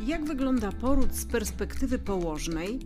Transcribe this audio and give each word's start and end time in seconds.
Jak 0.00 0.24
wygląda 0.24 0.72
poród 0.72 1.14
z 1.14 1.24
perspektywy 1.24 1.98
położnej? 1.98 2.80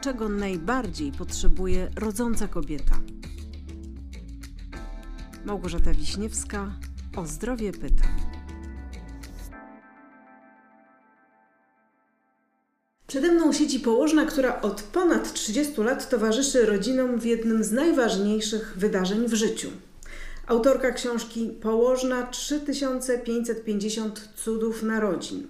Czego 0.00 0.28
najbardziej 0.28 1.12
potrzebuje 1.12 1.90
rodząca 1.96 2.48
kobieta? 2.48 3.00
Małgorzata 5.44 5.94
Wiśniewska 5.94 6.72
o 7.16 7.26
zdrowie 7.26 7.72
pyta. 7.72 8.04
Przede 13.06 13.32
mną 13.32 13.52
siedzi 13.52 13.80
położna, 13.80 14.26
która 14.26 14.60
od 14.60 14.82
ponad 14.82 15.32
30 15.32 15.80
lat 15.80 16.10
towarzyszy 16.10 16.66
rodzinom 16.66 17.20
w 17.20 17.24
jednym 17.24 17.64
z 17.64 17.72
najważniejszych 17.72 18.74
wydarzeń 18.76 19.28
w 19.28 19.34
życiu. 19.34 19.70
Autorka 20.50 20.92
książki 20.92 21.48
Położna 21.62 22.26
3550 22.26 24.28
cudów 24.36 24.82
narodzin. 24.82 25.46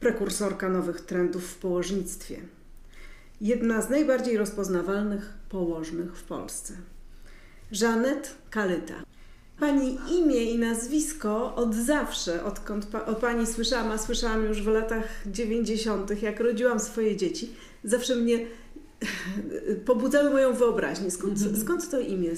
Prekursorka 0.00 0.68
nowych 0.68 1.00
trendów 1.00 1.44
w 1.44 1.58
położnictwie. 1.58 2.36
Jedna 3.40 3.82
z 3.82 3.90
najbardziej 3.90 4.36
rozpoznawalnych 4.36 5.32
położnych 5.48 6.16
w 6.16 6.22
Polsce. 6.22 6.74
Żanet 7.72 8.34
Kalyta. 8.50 8.94
Pani 9.60 9.98
imię 10.10 10.44
i 10.44 10.58
nazwisko 10.58 11.54
od 11.54 11.74
zawsze, 11.74 12.44
odkąd 12.44 12.86
pa, 12.86 13.06
o 13.06 13.14
Pani 13.14 13.46
słyszałam, 13.46 13.90
a 13.90 13.98
słyszałam 13.98 14.44
już 14.44 14.62
w 14.62 14.66
latach 14.66 15.08
90., 15.26 16.22
jak 16.22 16.40
rodziłam 16.40 16.80
swoje 16.80 17.16
dzieci, 17.16 17.52
zawsze 17.84 18.16
mnie 18.16 18.46
pobudzały 19.86 20.30
moją 20.30 20.54
wyobraźnię. 20.54 21.10
Skąd, 21.10 21.40
mm 21.40 21.54
-hmm. 21.54 21.60
skąd 21.60 21.90
to 21.90 22.00
imię? 22.00 22.30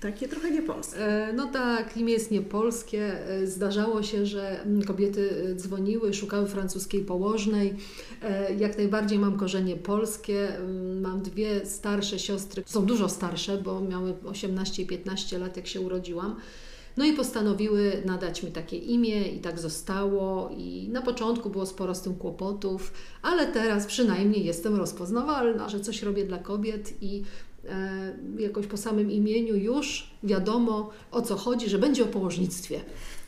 Takie 0.00 0.28
trochę 0.28 0.50
niepolskie. 0.50 0.98
E, 1.06 1.32
no 1.32 1.46
tak, 1.46 1.96
imię 1.96 2.12
jest 2.12 2.30
niepolskie. 2.30 3.28
E, 3.28 3.46
zdarzało 3.46 4.02
się, 4.02 4.26
że 4.26 4.62
mm, 4.62 4.82
kobiety 4.82 5.30
e, 5.30 5.54
dzwoniły, 5.54 6.14
szukały 6.14 6.46
francuskiej 6.46 7.04
położnej. 7.04 7.74
Jak 8.58 8.78
najbardziej 8.78 9.18
mam 9.18 9.36
korzenie 9.36 9.76
polskie. 9.76 10.56
Mm, 10.56 11.00
mam 11.00 11.22
dwie 11.22 11.66
starsze 11.66 12.18
siostry, 12.18 12.62
są 12.66 12.86
dużo 12.86 13.08
starsze, 13.08 13.58
bo 13.58 13.80
miały 13.80 14.14
18 14.24 14.82
i 14.82 14.86
15 14.86 15.38
lat, 15.38 15.56
jak 15.56 15.66
się 15.66 15.80
urodziłam. 15.80 16.36
No 16.98 17.04
i 17.04 17.12
postanowiły 17.12 18.02
nadać 18.04 18.42
mi 18.42 18.52
takie 18.52 18.76
imię 18.76 19.28
i 19.28 19.38
tak 19.38 19.58
zostało. 19.58 20.50
I 20.56 20.88
na 20.92 21.02
początku 21.02 21.50
było 21.50 21.66
sporo 21.66 21.94
z 21.94 22.02
tym 22.02 22.14
kłopotów, 22.14 22.92
ale 23.22 23.46
teraz 23.46 23.86
przynajmniej 23.86 24.44
jestem 24.44 24.76
rozpoznawalna, 24.76 25.68
że 25.68 25.80
coś 25.80 26.02
robię 26.02 26.24
dla 26.24 26.38
kobiet 26.38 27.02
i 27.02 27.22
e, 27.68 28.18
jakoś 28.38 28.66
po 28.66 28.76
samym 28.76 29.10
imieniu 29.10 29.56
już 29.56 30.10
wiadomo 30.22 30.90
o 31.10 31.22
co 31.22 31.36
chodzi, 31.36 31.68
że 31.68 31.78
będzie 31.78 32.04
o 32.04 32.06
położnictwie. 32.06 32.80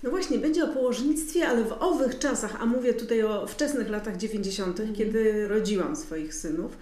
No 0.02 0.10
właśnie, 0.10 0.38
będzie 0.38 0.64
o 0.64 0.68
położnictwie, 0.68 1.48
ale 1.48 1.64
w 1.64 1.72
owych 1.72 2.18
czasach, 2.18 2.56
a 2.60 2.66
mówię 2.66 2.94
tutaj 2.94 3.22
o 3.22 3.46
wczesnych 3.46 3.90
latach 3.90 4.16
90., 4.16 4.80
mm. 4.80 4.94
kiedy 4.94 5.48
rodziłam 5.48 5.96
swoich 5.96 6.34
synów, 6.34 6.76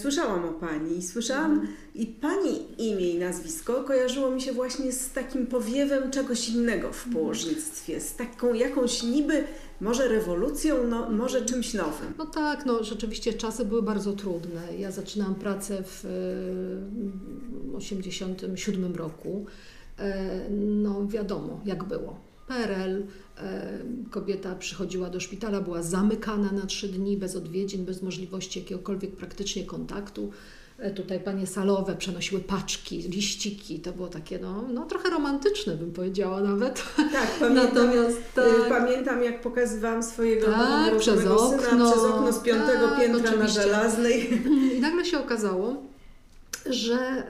słyszałam 0.00 0.44
o 0.44 0.52
Pani, 0.52 1.02
słyszałam 1.02 1.50
mhm. 1.52 1.72
i 1.94 2.06
Pani 2.06 2.66
imię 2.78 3.10
i 3.10 3.18
nazwisko 3.18 3.84
kojarzyło 3.84 4.30
mi 4.30 4.40
się 4.40 4.52
właśnie 4.52 4.92
z 4.92 5.12
takim 5.12 5.46
powiewem 5.46 6.10
czegoś 6.10 6.48
innego 6.48 6.92
w 6.92 7.06
mhm. 7.06 7.12
położnictwie, 7.12 8.00
z 8.00 8.16
taką 8.16 8.54
jakąś 8.54 9.02
niby 9.02 9.44
może 9.80 10.08
rewolucją, 10.08 10.86
no, 10.86 11.10
może 11.10 11.44
czymś 11.44 11.74
nowym. 11.74 12.14
No 12.18 12.26
tak, 12.26 12.66
no 12.66 12.84
rzeczywiście 12.84 13.32
czasy 13.32 13.64
były 13.64 13.82
bardzo 13.82 14.12
trudne. 14.12 14.60
Ja 14.78 14.90
zaczynałam 14.90 15.34
pracę 15.34 15.82
w 15.82 16.00
1987 17.78 18.94
roku. 18.94 19.46
E, 19.98 20.50
no 20.50 21.06
wiadomo, 21.06 21.60
jak 21.64 21.84
było. 21.84 22.29
PRL, 22.50 23.02
Kobieta 24.10 24.54
przychodziła 24.54 25.10
do 25.10 25.20
szpitala, 25.20 25.60
była 25.60 25.82
zamykana 25.82 26.52
na 26.52 26.66
trzy 26.66 26.88
dni, 26.88 27.16
bez 27.16 27.36
odwiedzin, 27.36 27.84
bez 27.84 28.02
możliwości 28.02 28.58
jakiegokolwiek 28.58 29.16
praktycznie 29.16 29.64
kontaktu. 29.64 30.30
E, 30.78 30.90
tutaj 30.90 31.20
panie 31.20 31.46
salowe 31.46 31.96
przenosiły 31.96 32.40
paczki, 32.40 32.98
liściki. 32.98 33.80
To 33.80 33.92
było 33.92 34.08
takie, 34.08 34.38
no, 34.38 34.64
no 34.74 34.86
trochę 34.86 35.10
romantyczne, 35.10 35.76
bym 35.76 35.92
powiedziała 35.92 36.40
nawet. 36.40 36.84
Tak, 36.96 37.30
pamiętam, 37.40 37.64
Natomiast, 37.64 38.18
y, 38.18 38.34
tak, 38.34 38.68
pamiętam 38.68 39.22
jak 39.22 39.40
pokazywałam 39.40 40.02
swojego 40.02 40.46
tak, 40.46 40.98
przez 40.98 41.26
okno, 41.26 41.48
syna 41.48 41.90
przez 41.90 42.04
okno 42.04 42.32
z 42.32 42.38
piątego 42.38 42.88
tak, 42.88 43.00
piętra 43.00 43.30
oczywiście. 43.30 43.58
na 43.58 43.64
Żelaznej. 43.64 44.28
I 44.76 44.80
nagle 44.80 45.04
się 45.04 45.18
okazało, 45.18 45.89
że, 46.70 47.24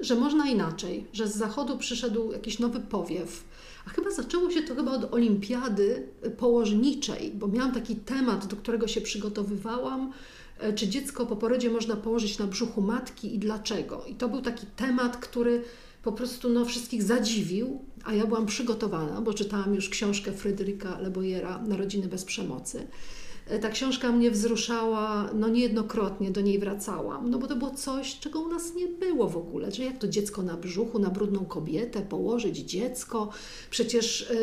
y, 0.00 0.04
że 0.04 0.14
można 0.14 0.48
inaczej, 0.48 1.06
że 1.12 1.28
z 1.28 1.36
zachodu 1.36 1.78
przyszedł 1.78 2.32
jakiś 2.32 2.58
nowy 2.58 2.80
powiew 2.80 3.44
a 3.86 3.90
chyba 3.90 4.10
zaczęło 4.10 4.50
się 4.50 4.62
to 4.62 4.74
chyba 4.74 4.92
od 4.92 5.14
olimpiady 5.14 6.08
położniczej, 6.38 7.32
bo 7.34 7.48
miałam 7.48 7.72
taki 7.72 7.96
temat, 7.96 8.46
do 8.46 8.56
którego 8.56 8.88
się 8.88 9.00
przygotowywałam, 9.00 10.12
e, 10.58 10.72
czy 10.72 10.88
dziecko 10.88 11.26
po 11.26 11.36
porodzie 11.36 11.70
można 11.70 11.96
położyć 11.96 12.38
na 12.38 12.46
brzuchu 12.46 12.82
matki 12.82 13.34
i 13.34 13.38
dlaczego. 13.38 14.04
I 14.08 14.14
to 14.14 14.28
był 14.28 14.40
taki 14.40 14.66
temat, 14.66 15.16
który 15.16 15.62
po 16.02 16.12
prostu 16.12 16.48
no, 16.48 16.64
wszystkich 16.64 17.02
zadziwił, 17.02 17.84
a 18.04 18.14
ja 18.14 18.26
byłam 18.26 18.46
przygotowana, 18.46 19.20
bo 19.20 19.34
czytałam 19.34 19.74
już 19.74 19.88
książkę 19.88 20.32
Fryderyka 20.32 20.98
Lebojera 20.98 21.58
Narodziny 21.58 22.08
bez 22.08 22.24
przemocy. 22.24 22.86
E, 23.46 23.58
ta 23.58 23.68
książka 23.68 24.12
mnie 24.12 24.30
wzruszała, 24.30 25.30
no 25.34 25.48
niejednokrotnie 25.48 26.30
do 26.30 26.40
niej 26.40 26.58
wracałam, 26.58 27.30
no 27.30 27.38
bo 27.38 27.46
to 27.46 27.56
było 27.56 27.70
coś, 27.70 28.18
czego 28.18 28.40
u 28.40 28.48
nas 28.48 28.74
nie 28.74 28.88
było 28.88 29.28
w 29.28 29.36
ogóle, 29.36 29.70
że 29.70 29.84
jak 29.84 29.98
to 29.98 30.08
dziecko 30.08 30.42
na 30.42 30.56
brzuchu, 30.56 30.98
na 30.98 31.10
brudną 31.10 31.44
kobietę, 31.44 32.02
położyć 32.02 32.58
dziecko. 32.58 33.30
Przecież 33.70 34.30
e, 34.30 34.34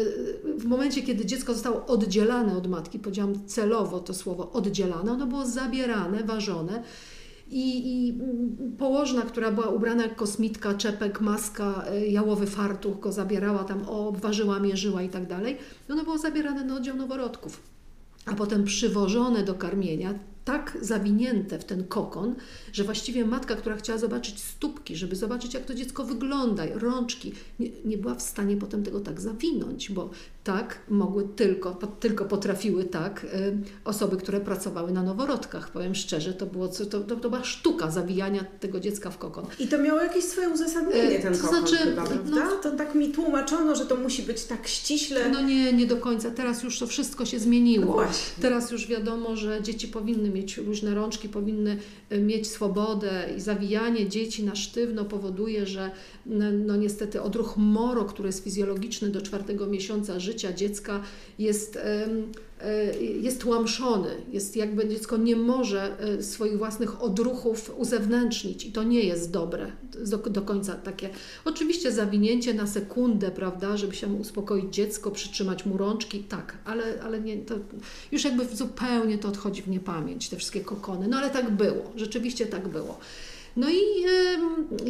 w 0.58 0.66
momencie, 0.66 1.02
kiedy 1.02 1.26
dziecko 1.26 1.54
zostało 1.54 1.86
oddzielane 1.86 2.58
od 2.58 2.68
matki, 2.68 3.00
powiedziałam 3.00 3.46
celowo 3.48 4.00
to 4.00 4.14
słowo 4.14 4.52
oddzielane, 4.52 5.12
ono 5.12 5.28
było 5.28 5.46
zabierane, 5.46 6.24
ważone. 6.24 6.84
I, 7.52 7.92
I, 8.08 8.10
mm, 8.10 8.76
położna, 8.78 9.22
która 9.22 9.52
była 9.52 9.68
ubrana 9.68 10.04
jak 10.04 10.16
kosmitka, 10.16 10.74
czepek, 10.74 11.22
maska, 11.22 11.86
e, 11.88 12.08
jałowy 12.08 12.48
fartuch 12.48 13.00
go 13.00 13.12
zabierała 13.12 13.64
tam, 13.64 13.90
obważyła, 13.90 14.60
mierzyła 14.60 15.02
i 15.02 15.10
tak 15.10 15.28
dalej. 15.28 15.58
Ono 15.90 16.04
było 16.04 16.18
zabierane 16.18 16.64
na 16.64 16.76
oddział 16.76 16.96
noworodków 16.96 17.79
a 18.30 18.36
potem 18.36 18.64
przywożone 18.64 19.44
do 19.44 19.54
karmienia, 19.54 20.14
tak 20.46 20.78
zawinięte 20.82 21.60
w 21.60 21.66
ten 21.66 21.84
kokon, 21.84 22.36
że 22.74 22.84
właściwie 22.84 23.26
matka, 23.26 23.56
która 23.56 23.76
chciała 23.76 24.00
zobaczyć 24.00 24.40
stópki, 24.40 24.96
żeby 24.96 25.16
zobaczyć, 25.16 25.54
jak 25.54 25.66
to 25.66 25.76
dziecko 25.76 26.04
wygląda, 26.04 26.64
rączki, 26.74 27.34
nie, 27.60 27.70
nie 27.86 27.98
była 27.98 28.16
w 28.16 28.22
stanie 28.22 28.58
potem 28.58 28.84
tego 28.84 29.00
tak 29.00 29.22
zawinąć, 29.22 29.92
bo 29.92 30.10
tak 30.44 30.80
mogły 30.90 31.28
tylko, 31.36 31.74
tylko 32.00 32.26
potrafiły 32.26 32.84
tak 32.84 33.24
y, 33.24 33.58
osoby, 33.86 34.18
które 34.18 34.40
pracowały 34.40 34.92
na 34.92 35.04
noworodkach. 35.04 35.72
Powiem 35.72 35.96
szczerze, 35.96 36.34
to, 36.34 36.46
było, 36.46 36.68
to, 36.68 36.86
to, 36.86 37.16
to 37.16 37.30
była 37.30 37.44
sztuka 37.44 37.92
zawijania 37.92 38.46
tego 38.60 38.80
dziecka 38.80 39.10
w 39.10 39.18
kokon. 39.18 39.46
I 39.60 39.68
to 39.68 39.78
miało 39.78 40.00
jakieś 40.00 40.24
swoje 40.24 40.50
uzasadnienie, 40.50 41.20
ten 41.20 41.34
to 41.34 41.42
kokon 41.42 41.68
znaczy, 41.68 41.78
chyba, 41.78 42.04
prawda? 42.04 42.46
No, 42.46 42.52
to 42.64 42.72
tak 42.72 42.96
mi 42.96 43.10
tłumaczono, 43.10 43.76
że 43.76 43.86
to 43.86 43.96
musi 43.96 44.24
być 44.24 44.44
tak 44.44 44.68
ściśle. 44.68 45.30
No 45.30 45.42
nie, 45.42 45.74
nie 45.74 45.86
do 45.86 45.98
końca. 45.98 46.32
Teraz 46.32 46.64
już 46.64 46.80
to 46.80 46.88
wszystko 46.88 47.26
się 47.26 47.40
zmieniło. 47.40 48.02
No 48.02 48.08
Teraz 48.42 48.72
już 48.72 48.88
wiadomo, 48.88 49.36
że 49.36 49.64
dzieci 49.64 49.88
powinny 49.88 50.30
mieć 50.30 50.58
luźne 50.58 50.96
rączki, 50.96 51.30
powinny 51.30 51.78
y, 52.12 52.22
mieć 52.22 52.48
swobodę 52.48 53.30
i 53.38 53.42
zawijanie 53.42 54.10
dzieci 54.10 54.44
na 54.44 54.56
sztywno 54.56 55.06
powoduje, 55.06 55.66
że 55.66 55.92
no, 56.26 56.46
no 56.52 56.76
niestety 56.76 57.22
odruch 57.22 57.58
moro, 57.58 58.06
który 58.06 58.30
jest 58.30 58.44
fizjologiczny 58.44 59.10
do 59.10 59.22
czwartego 59.22 59.68
miesiąca 59.68 60.20
życia 60.20 60.39
dziecka 60.54 61.04
jest 61.40 61.80
E, 62.62 63.00
jest 63.02 63.46
łamszony, 63.46 64.10
jest 64.32 64.56
jakby 64.56 64.88
dziecko 64.88 65.18
nie 65.18 65.36
może 65.36 66.00
e, 66.00 66.24
swoich 66.24 66.58
własnych 66.58 67.04
odruchów 67.04 67.74
uzewnętrznić 67.78 68.66
i 68.66 68.72
to 68.72 68.84
nie 68.84 69.04
jest 69.04 69.32
dobre 69.32 69.72
do, 70.06 70.18
do 70.18 70.42
końca 70.42 70.76
takie. 70.76 71.10
Oczywiście 71.46 71.92
zawinięcie 71.92 72.54
na 72.54 72.68
sekundę, 72.68 73.32
prawda, 73.32 73.78
żeby 73.78 73.96
się 73.96 74.08
uspokoić 74.08 74.74
dziecko, 74.74 75.12
przytrzymać 75.12 75.66
mu 75.66 75.78
rączki, 75.78 76.24
tak, 76.24 76.58
ale, 76.66 76.84
ale 77.04 77.20
nie, 77.20 77.38
to 77.38 77.56
już 78.12 78.24
jakby 78.24 78.46
zupełnie 78.46 79.18
to 79.18 79.28
odchodzi 79.28 79.62
w 79.62 79.68
niepamięć, 79.68 80.30
te 80.30 80.38
wszystkie 80.38 80.62
kokony, 80.62 81.08
no 81.08 81.18
ale 81.18 81.30
tak 81.30 81.52
było, 81.52 81.92
rzeczywiście 81.96 82.46
tak 82.46 82.68
było. 82.68 83.00
No 83.58 83.68
i 83.70 84.02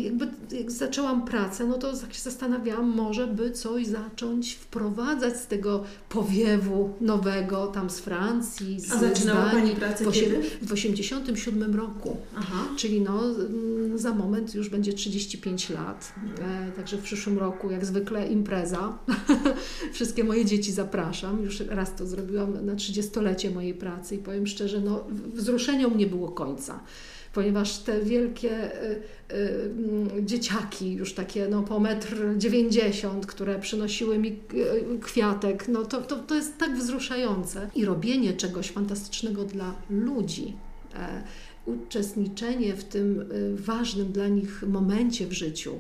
jakby 0.04 0.28
jak 0.52 0.72
zaczęłam 0.72 1.26
pracę, 1.26 1.66
no 1.66 1.78
to 1.78 1.92
się 1.92 2.22
zastanawiałam, 2.22 2.90
może 2.90 3.28
by 3.28 3.52
coś 3.52 3.88
zacząć 3.88 4.54
wprowadzać 4.54 5.38
z 5.38 5.48
tego 5.48 5.84
powiewu 6.10 6.94
nowego, 7.02 7.68
tam 7.68 7.90
z 7.90 8.00
Francji, 8.00 8.80
z 8.80 8.92
A 8.92 9.00
zaczynała 9.00 9.50
Pani 9.52 9.76
pracę 9.76 10.06
w, 10.06 10.12
kiedy? 10.12 10.42
w 10.62 10.72
87 10.74 11.76
roku. 11.76 12.18
Aha. 12.38 12.68
Czyli 12.78 13.02
no, 13.02 13.24
mm, 13.24 13.98
za 13.98 14.14
moment 14.14 14.56
już 14.56 14.70
będzie 14.70 14.94
35 14.94 15.70
lat. 15.70 16.14
E, 16.42 16.72
także 16.72 16.98
w 16.98 17.02
przyszłym 17.02 17.38
roku 17.38 17.72
jak 17.72 17.86
zwykle 17.86 18.28
impreza. 18.28 18.98
Wszystkie 19.94 20.24
moje 20.24 20.46
dzieci 20.46 20.72
zapraszam. 20.72 21.44
Już 21.44 21.60
raz 21.60 21.96
to 21.96 22.08
zrobiłam 22.08 22.66
na 22.66 22.74
30-lecie 22.76 23.52
mojej 23.52 23.74
pracy 23.74 24.16
i 24.16 24.18
powiem 24.18 24.48
szczerze, 24.48 24.82
no 24.82 25.04
wzruszeniom 25.34 25.98
nie 25.98 26.08
było 26.08 26.30
końca 26.32 26.80
ponieważ 27.34 27.78
te 27.78 28.02
wielkie 28.02 28.84
y, 28.84 29.02
y, 29.34 29.72
dzieciaki, 30.22 30.94
już 30.94 31.14
takie 31.14 31.48
no, 31.48 31.64
po 31.64 31.80
metr 31.80 32.38
dziewięćdziesiąt, 32.38 33.26
które 33.26 33.60
przynosiły 33.60 34.18
mi 34.18 34.30
y, 34.30 35.00
kwiatek, 35.02 35.68
no 35.68 35.86
to, 35.86 36.02
to, 36.02 36.16
to 36.16 36.36
jest 36.36 36.58
tak 36.58 36.78
wzruszające. 36.78 37.70
I 37.76 37.86
robienie 37.86 38.34
czegoś 38.34 38.72
fantastycznego 38.72 39.44
dla 39.44 39.74
ludzi. 39.90 40.54
E, 40.96 41.24
uczestniczenie 41.66 42.76
w 42.76 42.84
tym 42.84 43.30
ważnym 43.56 44.12
dla 44.12 44.28
nich 44.28 44.64
momencie 44.68 45.28
w 45.28 45.34
życiu, 45.34 45.74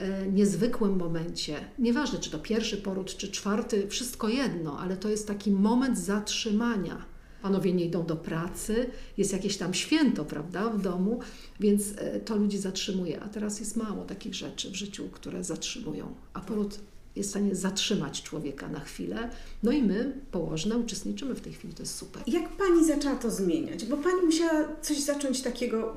y, 0.00 0.32
niezwykłym 0.32 0.96
momencie, 0.96 1.56
nieważne 1.78 2.18
czy 2.18 2.30
to 2.30 2.38
pierwszy 2.38 2.76
poród, 2.76 3.16
czy 3.16 3.30
czwarty, 3.30 3.88
wszystko 3.88 4.28
jedno, 4.28 4.78
ale 4.78 4.96
to 4.96 5.08
jest 5.08 5.28
taki 5.28 5.50
moment 5.50 5.98
zatrzymania. 5.98 7.15
Panowie 7.42 7.72
nie 7.72 7.84
idą 7.84 8.06
do 8.06 8.16
pracy, 8.16 8.90
jest 9.18 9.32
jakieś 9.32 9.56
tam 9.56 9.74
święto, 9.74 10.24
prawda, 10.24 10.70
w 10.70 10.82
domu, 10.82 11.20
więc 11.60 11.82
y, 11.90 12.20
to 12.24 12.36
ludzi 12.36 12.58
zatrzymuje. 12.58 13.20
A 13.20 13.28
teraz 13.28 13.60
jest 13.60 13.76
mało 13.76 14.04
takich 14.04 14.34
rzeczy 14.34 14.70
w 14.70 14.74
życiu, 14.74 15.08
które 15.12 15.44
zatrzymują. 15.44 16.14
A 16.32 16.40
poród 16.40 16.78
jest 17.16 17.28
w 17.28 17.32
stanie 17.32 17.54
zatrzymać 17.54 18.22
człowieka 18.22 18.68
na 18.68 18.80
chwilę. 18.80 19.30
No 19.62 19.72
i 19.72 19.82
my, 19.82 20.12
położne, 20.30 20.78
uczestniczymy 20.78 21.34
w 21.34 21.40
tej 21.40 21.52
chwili, 21.52 21.74
to 21.74 21.82
jest 21.82 21.94
super. 21.94 22.22
Jak 22.26 22.48
Pani 22.48 22.86
zaczęła 22.86 23.16
to 23.16 23.30
zmieniać? 23.30 23.84
Bo 23.84 23.96
Pani 23.96 24.22
musiała 24.24 24.68
coś 24.82 25.00
zacząć 25.00 25.42
takiego 25.42 25.96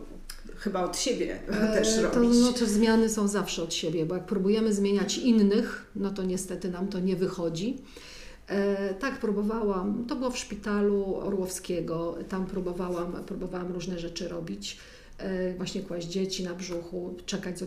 chyba 0.56 0.84
od 0.84 0.98
siebie 0.98 1.40
e, 1.48 1.74
też 1.78 1.96
to, 1.96 2.02
robić. 2.02 2.40
No 2.42 2.54
to 2.54 2.66
zmiany 2.66 3.10
są 3.10 3.28
zawsze 3.28 3.64
od 3.64 3.74
siebie, 3.74 4.06
bo 4.06 4.16
jak 4.16 4.26
próbujemy 4.26 4.74
zmieniać 4.74 5.18
innych, 5.18 5.86
no 5.96 6.12
to 6.12 6.24
niestety 6.24 6.70
nam 6.70 6.88
to 6.88 7.00
nie 7.00 7.16
wychodzi. 7.16 7.78
E, 8.50 8.94
tak, 8.94 9.20
próbowałam. 9.20 10.06
To 10.06 10.16
było 10.16 10.30
w 10.30 10.38
szpitalu 10.38 11.16
Orłowskiego. 11.16 12.16
Tam 12.30 12.46
próbowałam, 12.46 13.12
próbowałam 13.26 13.72
różne 13.72 14.00
rzeczy 14.00 14.28
robić. 14.28 14.78
E, 15.20 15.54
właśnie 15.54 15.82
kłaść 15.82 16.08
dzieci 16.08 16.44
na 16.44 16.54
brzuchu, 16.54 17.16
czekać 17.26 17.60
z, 17.60 17.66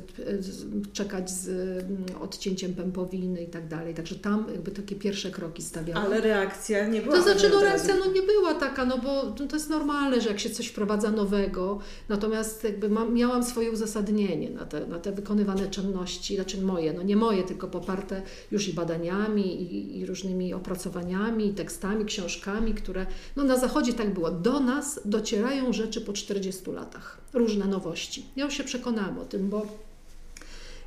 czekać 0.92 1.30
z 1.30 1.48
mm, 1.48 2.04
odcięciem 2.20 2.74
pępowiny 2.74 3.42
i 3.42 3.46
tak 3.46 3.68
dalej. 3.68 3.94
Także 3.94 4.14
tam 4.14 4.46
jakby 4.52 4.70
takie 4.70 4.96
pierwsze 4.96 5.30
kroki 5.30 5.62
stawiałam. 5.62 6.04
Ale 6.04 6.20
reakcja 6.20 6.88
nie 6.88 7.02
była. 7.02 7.16
To 7.16 7.22
znaczy, 7.22 7.50
no 7.50 7.60
reakcja 7.60 7.96
no, 7.96 8.12
nie 8.12 8.22
była 8.22 8.54
taka, 8.54 8.84
no 8.84 8.98
bo 8.98 9.22
to 9.30 9.56
jest 9.56 9.70
normalne, 9.70 10.20
że 10.20 10.28
jak 10.28 10.40
się 10.40 10.50
coś 10.50 10.66
wprowadza 10.66 11.10
nowego, 11.10 11.78
natomiast 12.08 12.64
jakby 12.64 12.88
mam, 12.88 13.14
miałam 13.14 13.44
swoje 13.44 13.70
uzasadnienie 13.70 14.50
na 14.50 14.64
te, 14.66 14.86
na 14.86 14.98
te 14.98 15.12
wykonywane 15.12 15.70
czynności, 15.70 16.34
znaczy 16.34 16.60
moje, 16.60 16.92
no 16.92 17.02
nie 17.02 17.16
moje, 17.16 17.42
tylko 17.42 17.68
poparte 17.68 18.22
już 18.50 18.68
i 18.68 18.74
badaniami 18.74 19.62
i, 19.62 19.98
i 19.98 20.06
różnymi 20.06 20.54
opracowaniami, 20.54 21.54
tekstami, 21.54 22.04
książkami, 22.04 22.74
które, 22.74 23.06
no 23.36 23.44
na 23.44 23.56
zachodzie 23.56 23.92
tak 23.92 24.14
było. 24.14 24.30
Do 24.30 24.60
nas 24.60 25.00
docierają 25.04 25.72
rzeczy 25.72 26.00
po 26.00 26.12
40 26.12 26.70
latach 26.70 27.22
różne 27.42 27.66
nowości. 27.66 28.24
Ja 28.36 28.44
już 28.44 28.54
się 28.54 28.64
przekonałam 28.64 29.18
o 29.18 29.24
tym, 29.24 29.48
bo 29.48 29.66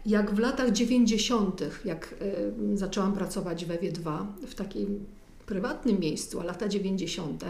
jak 0.06 0.34
w 0.34 0.40
latach 0.40 0.72
90., 0.72 1.62
jak 1.86 2.16
y, 2.74 2.78
zaczęłam 2.78 3.13
pracować 3.13 3.66
w 3.66 3.72
Ewie 3.72 3.92
2 3.92 4.28
w 4.48 4.56
takim 4.56 5.06
prywatnym 5.46 6.00
miejscu, 6.00 6.40
a 6.40 6.44
lata 6.44 6.68
90., 6.68 7.46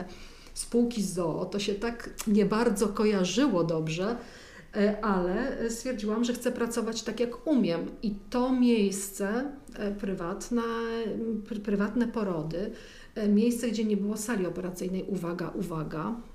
spółki 0.54 1.04
ZOO, 1.04 1.46
to 1.46 1.60
się 1.60 1.76
tak 1.76 2.10
nie 2.28 2.46
bardzo 2.46 2.88
kojarzyło 2.88 3.64
dobrze, 3.64 4.18
y, 4.78 5.02
ale 5.02 5.58
stwierdziłam, 5.70 6.24
że 6.24 6.34
chcę 6.34 6.52
pracować 6.52 7.04
tak 7.04 7.20
jak 7.20 7.48
umiem. 7.48 7.80
I 8.04 8.16
to 8.30 8.52
miejsce 8.52 9.52
y, 9.92 9.96
prywatne, 9.96 10.62
prywatne 11.64 12.08
porody, 12.08 12.72
miejsce, 13.28 13.68
gdzie 13.68 13.84
nie 13.84 13.98
było 13.98 14.18
sali 14.18 14.46
operacyjnej, 14.46 15.04
uwaga, 15.04 15.50
uwaga, 15.50 16.16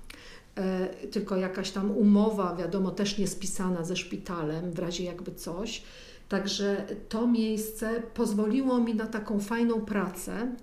tylko 1.11 1.35
jakaś 1.35 1.71
tam 1.71 1.91
umowa, 1.91 2.55
wiadomo, 2.55 2.91
też 2.91 3.17
nie 3.17 3.27
spisana 3.27 3.83
ze 3.83 3.95
szpitalem 3.95 4.71
w 4.71 4.79
razie 4.79 5.03
jakby 5.03 5.31
coś. 5.31 5.83
Także 6.29 6.85
to 7.09 7.27
miejsce 7.27 8.03
pozwoliło 8.13 8.79
mi 8.79 8.95
na 8.95 9.07
taką 9.07 9.39
fajną 9.39 9.81
pracę. 9.81 10.55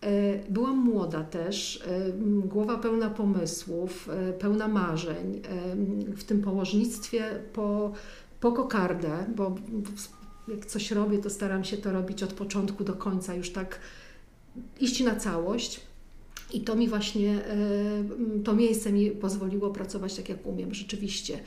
E, 0.00 0.50
byłam 0.50 0.78
młoda 0.78 1.24
też, 1.24 1.84
e, 1.86 2.12
głowa 2.46 2.78
pełna 2.78 3.10
pomysłów, 3.10 4.08
pełna 4.38 4.68
marzeń. 4.68 5.42
W 6.16 6.24
tym 6.24 6.42
położnictwie 6.42 7.24
po, 7.52 7.92
po 8.40 8.52
kokardę, 8.52 9.24
bo 9.36 9.54
jak 10.48 10.66
coś 10.66 10.90
robię, 10.90 11.18
to 11.18 11.30
staram 11.30 11.64
się 11.64 11.76
to 11.76 11.92
robić 11.92 12.22
od 12.22 12.32
początku 12.32 12.84
do 12.84 12.92
końca, 12.92 13.34
już 13.34 13.50
tak 13.50 13.80
iść 14.80 15.00
na 15.00 15.16
całość. 15.16 15.80
I 16.52 16.60
to 16.60 16.74
mi 16.74 16.88
właśnie, 16.88 17.30
e, 17.30 18.42
to 18.44 18.54
miejsce 18.54 18.92
mi 18.92 19.10
pozwoliło 19.10 19.70
pracować 19.70 20.14
tak, 20.14 20.28
jak 20.28 20.46
umiem, 20.46 20.74
rzeczywiście. 20.74 21.40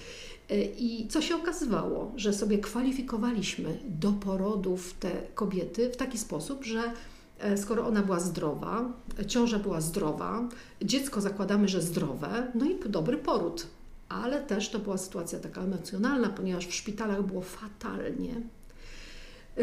E, 0.49 0.63
I 0.63 1.07
co 1.07 1.21
się 1.21 1.35
okazywało, 1.35 2.11
że 2.15 2.33
sobie 2.33 2.57
kwalifikowaliśmy 2.57 3.79
do 3.85 4.11
porodów 4.11 4.93
te 4.93 5.11
kobiety 5.35 5.89
w 5.89 5.97
taki 5.97 6.17
sposób, 6.17 6.63
że 6.63 6.93
e, 7.39 7.57
skoro 7.57 7.87
ona 7.87 8.01
była 8.01 8.19
zdrowa, 8.19 8.93
ciąża 9.27 9.59
była 9.59 9.81
zdrowa, 9.81 10.49
dziecko 10.81 11.21
zakładamy, 11.21 11.67
że 11.67 11.81
zdrowe, 11.81 12.51
no 12.55 12.65
i 12.65 12.89
dobry 12.89 13.17
poród. 13.17 13.67
Ale 14.09 14.41
też 14.41 14.69
to 14.69 14.79
była 14.79 14.97
sytuacja 14.97 15.39
taka 15.39 15.61
emocjonalna, 15.61 16.29
ponieważ 16.29 16.67
w 16.67 16.73
szpitalach 16.73 17.23
było 17.23 17.41
fatalnie 17.41 18.41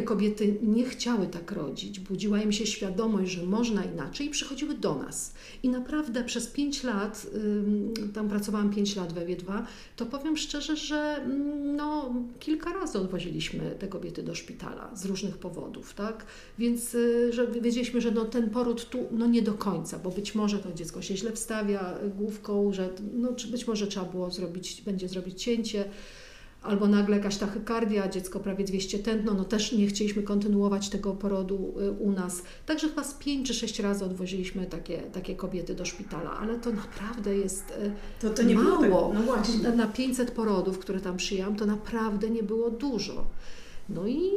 kobiety 0.04 0.58
nie 0.62 0.84
chciały 0.84 1.26
tak 1.26 1.52
rodzić, 1.52 2.00
budziła 2.00 2.42
im 2.42 2.52
się 2.52 2.66
świadomość, 2.66 3.32
że 3.32 3.42
można 3.42 3.84
inaczej 3.84 4.26
i 4.26 4.30
przychodziły 4.30 4.74
do 4.74 4.94
nas. 4.94 5.34
I 5.62 5.68
naprawdę 5.68 6.24
przez 6.24 6.46
pięć 6.46 6.82
lat, 6.82 7.26
tam 8.14 8.28
pracowałam 8.28 8.70
pięć 8.70 8.96
lat 8.96 9.12
we 9.12 9.26
Wiedwa, 9.26 9.66
to 9.96 10.06
powiem 10.06 10.36
szczerze, 10.36 10.76
że 10.76 11.26
no, 11.76 12.14
kilka 12.40 12.72
razy 12.72 12.98
odwoziliśmy 12.98 13.76
te 13.78 13.88
kobiety 13.88 14.22
do 14.22 14.34
szpitala 14.34 14.90
z 14.94 15.04
różnych 15.04 15.38
powodów, 15.38 15.94
tak? 15.94 16.26
Więc 16.58 16.94
y, 16.94 17.32
że 17.32 17.46
wiedzieliśmy, 17.46 18.00
że 18.00 18.10
no, 18.10 18.24
ten 18.24 18.50
poród 18.50 18.88
tu 18.88 18.98
no, 19.10 19.26
nie 19.26 19.42
do 19.42 19.52
końca, 19.54 19.98
bo 19.98 20.10
być 20.10 20.34
może 20.34 20.58
to 20.58 20.72
dziecko 20.72 21.02
się 21.02 21.16
źle 21.16 21.32
wstawia 21.32 21.94
główką, 22.18 22.72
że 22.72 22.88
no, 23.14 23.28
być 23.50 23.66
może 23.66 23.86
trzeba 23.86 24.06
było 24.06 24.30
zrobić, 24.30 24.82
będzie 24.82 25.08
zrobić 25.08 25.42
cięcie 25.42 25.84
albo 26.62 26.88
nagle 26.88 27.16
jakaś 27.16 27.36
tachykardia, 27.36 28.08
dziecko 28.08 28.40
prawie 28.40 28.64
200 28.64 28.98
tętno, 28.98 29.34
no 29.34 29.44
też 29.44 29.72
nie 29.72 29.86
chcieliśmy 29.86 30.22
kontynuować 30.22 30.88
tego 30.88 31.14
porodu 31.14 31.74
y, 31.80 31.90
u 31.90 32.12
nas. 32.12 32.42
Także 32.66 32.88
chyba 32.88 33.04
z 33.04 33.14
5 33.14 33.46
czy 33.46 33.54
6 33.54 33.80
razy 33.80 34.04
odwoziliśmy 34.04 34.66
takie, 34.66 34.98
takie 34.98 35.36
kobiety 35.36 35.74
do 35.74 35.84
szpitala, 35.84 36.30
ale 36.30 36.58
to 36.58 36.72
naprawdę 36.72 37.36
jest 37.36 37.70
y, 37.70 37.92
to, 38.20 38.30
to 38.30 38.42
nie 38.42 38.54
mało. 38.54 38.82
Było 38.82 39.12
no 39.14 39.22
właśnie. 39.22 39.68
Na 39.68 39.86
500 39.86 40.30
porodów, 40.30 40.78
które 40.78 41.00
tam 41.00 41.16
przyjęłam, 41.16 41.56
to 41.56 41.66
naprawdę 41.66 42.30
nie 42.30 42.42
było 42.42 42.70
dużo. 42.70 43.26
No 43.88 44.06
i, 44.06 44.30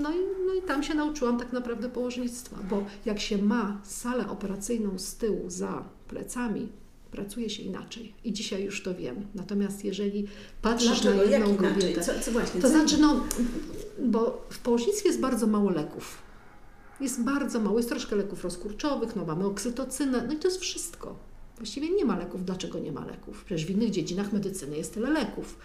no, 0.00 0.10
i, 0.10 0.16
no 0.46 0.54
i 0.54 0.62
tam 0.62 0.82
się 0.82 0.94
nauczyłam 0.94 1.38
tak 1.38 1.52
naprawdę 1.52 1.88
położnictwa, 1.88 2.56
bo 2.70 2.84
jak 3.06 3.20
się 3.20 3.42
ma 3.42 3.80
salę 3.84 4.28
operacyjną 4.28 4.98
z 4.98 5.16
tyłu 5.16 5.50
za 5.50 5.84
plecami, 6.08 6.68
pracuje 7.10 7.50
się 7.50 7.62
inaczej. 7.62 8.14
I 8.24 8.32
dzisiaj 8.32 8.64
już 8.64 8.82
to 8.82 8.94
wiem. 8.94 9.26
Natomiast 9.34 9.84
jeżeli 9.84 10.26
patrzysz 10.62 11.04
na 11.04 11.14
jedną 11.14 11.56
kobietę, 11.56 12.00
co, 12.00 12.12
co 12.20 12.32
właśnie, 12.32 12.60
to 12.60 12.68
co 12.68 12.74
znaczy, 12.74 12.98
no, 12.98 13.24
bo 13.98 14.46
w 14.50 14.58
położnictwie 14.58 15.08
jest 15.08 15.20
bardzo 15.20 15.46
mało 15.46 15.70
leków. 15.70 16.18
Jest 17.00 17.22
bardzo 17.22 17.60
mało, 17.60 17.76
jest 17.76 17.88
troszkę 17.88 18.16
leków 18.16 18.44
rozkurczowych, 18.44 19.16
no 19.16 19.24
mamy 19.24 19.46
oksytocynę, 19.46 20.24
no 20.26 20.34
i 20.34 20.36
to 20.36 20.48
jest 20.48 20.60
wszystko. 20.60 21.16
Właściwie 21.56 21.90
nie 21.90 22.04
ma 22.04 22.18
leków. 22.18 22.44
Dlaczego 22.44 22.78
nie 22.78 22.92
ma 22.92 23.06
leków? 23.06 23.44
Przecież 23.44 23.66
w 23.66 23.70
innych 23.70 23.90
dziedzinach 23.90 24.32
medycyny 24.32 24.76
jest 24.76 24.94
tyle 24.94 25.10
leków. 25.10 25.58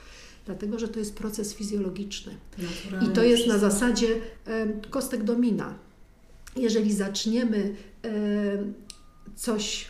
Dlatego, 0.46 0.80
że 0.80 0.88
to 0.88 1.00
jest 1.00 1.16
proces 1.16 1.54
fizjologiczny. 1.54 2.36
Naturalnie 2.58 3.08
I 3.08 3.16
to 3.16 3.24
jest 3.24 3.48
na 3.48 3.58
zasadzie 3.58 4.08
kostek 4.90 5.24
domina. 5.24 5.74
Jeżeli 6.56 6.94
zaczniemy 6.94 7.76
coś 9.36 9.88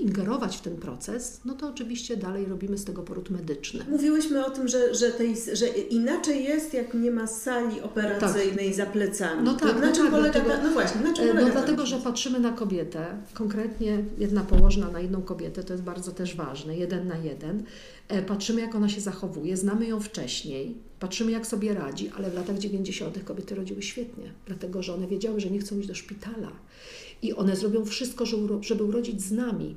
ingerować 0.00 0.56
w 0.56 0.60
ten 0.60 0.76
proces, 0.76 1.40
no 1.44 1.54
to 1.54 1.68
oczywiście 1.68 2.16
dalej 2.16 2.46
robimy 2.46 2.78
z 2.78 2.84
tego 2.84 3.02
poród 3.02 3.30
medyczny. 3.30 3.84
Mówiłyśmy 3.90 4.46
o 4.46 4.50
tym, 4.50 4.68
że, 4.68 4.94
że, 4.94 5.10
tej, 5.10 5.36
że 5.52 5.66
inaczej 5.68 6.44
jest, 6.44 6.74
jak 6.74 6.94
nie 6.94 7.10
ma 7.10 7.26
sali 7.26 7.80
operacyjnej 7.80 8.66
tak. 8.66 8.74
za 8.74 8.86
plecami. 8.86 9.42
No 9.44 9.54
tak, 9.54 9.80
na 9.80 9.86
no 9.86 9.92
czym 9.92 10.04
tak, 10.04 10.12
polega 10.12 10.40
dlatego, 10.40 10.68
No 10.68 10.72
właśnie, 10.72 11.00
na 11.00 11.14
czym 11.14 11.24
e, 11.24 11.28
polega 11.28 11.46
No 11.46 11.52
dlatego, 11.52 11.86
że 11.86 11.96
patrzymy 11.96 12.40
na 12.40 12.52
kobietę, 12.52 13.06
konkretnie 13.34 14.04
jedna 14.18 14.42
położna 14.42 14.90
na 14.90 15.00
jedną 15.00 15.22
kobietę, 15.22 15.62
to 15.64 15.72
jest 15.72 15.84
bardzo 15.84 16.12
też 16.12 16.36
ważne, 16.36 16.76
jeden 16.76 17.06
na 17.06 17.18
jeden. 17.18 17.62
E, 18.08 18.22
patrzymy, 18.22 18.60
jak 18.60 18.74
ona 18.74 18.88
się 18.88 19.00
zachowuje, 19.00 19.56
znamy 19.56 19.86
ją 19.86 20.00
wcześniej, 20.00 20.74
patrzymy, 21.00 21.32
jak 21.32 21.46
sobie 21.46 21.74
radzi, 21.74 22.10
ale 22.16 22.30
w 22.30 22.34
latach 22.34 22.58
90. 22.58 23.24
kobiety 23.24 23.54
rodziły 23.54 23.82
świetnie, 23.82 24.32
dlatego 24.46 24.82
że 24.82 24.94
one 24.94 25.06
wiedziały, 25.06 25.40
że 25.40 25.50
nie 25.50 25.58
chcą 25.58 25.78
iść 25.78 25.88
do 25.88 25.94
szpitala 25.94 26.52
i 27.26 27.32
one 27.34 27.56
zrobią 27.56 27.84
wszystko, 27.84 28.26
żeby 28.60 28.84
urodzić 28.84 29.22
z 29.22 29.32
nami. 29.32 29.76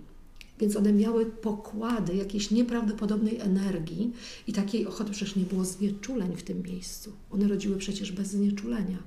Więc 0.60 0.76
one 0.76 0.94
miały 0.94 1.26
pokłady 1.26 2.16
jakiejś 2.16 2.52
nieprawdopodobnej 2.52 3.40
energii 3.40 4.14
i 4.48 4.54
takiej 4.54 4.88
ochoty, 4.88 5.12
przecież 5.12 5.36
nie 5.36 5.44
było 5.44 5.66
znieczuleń 5.66 6.36
w 6.36 6.44
tym 6.44 6.64
miejscu. 6.64 7.12
One 7.32 7.48
rodziły 7.48 7.78
przecież 7.78 8.12
bez 8.12 8.28
znieczulenia. 8.28 8.98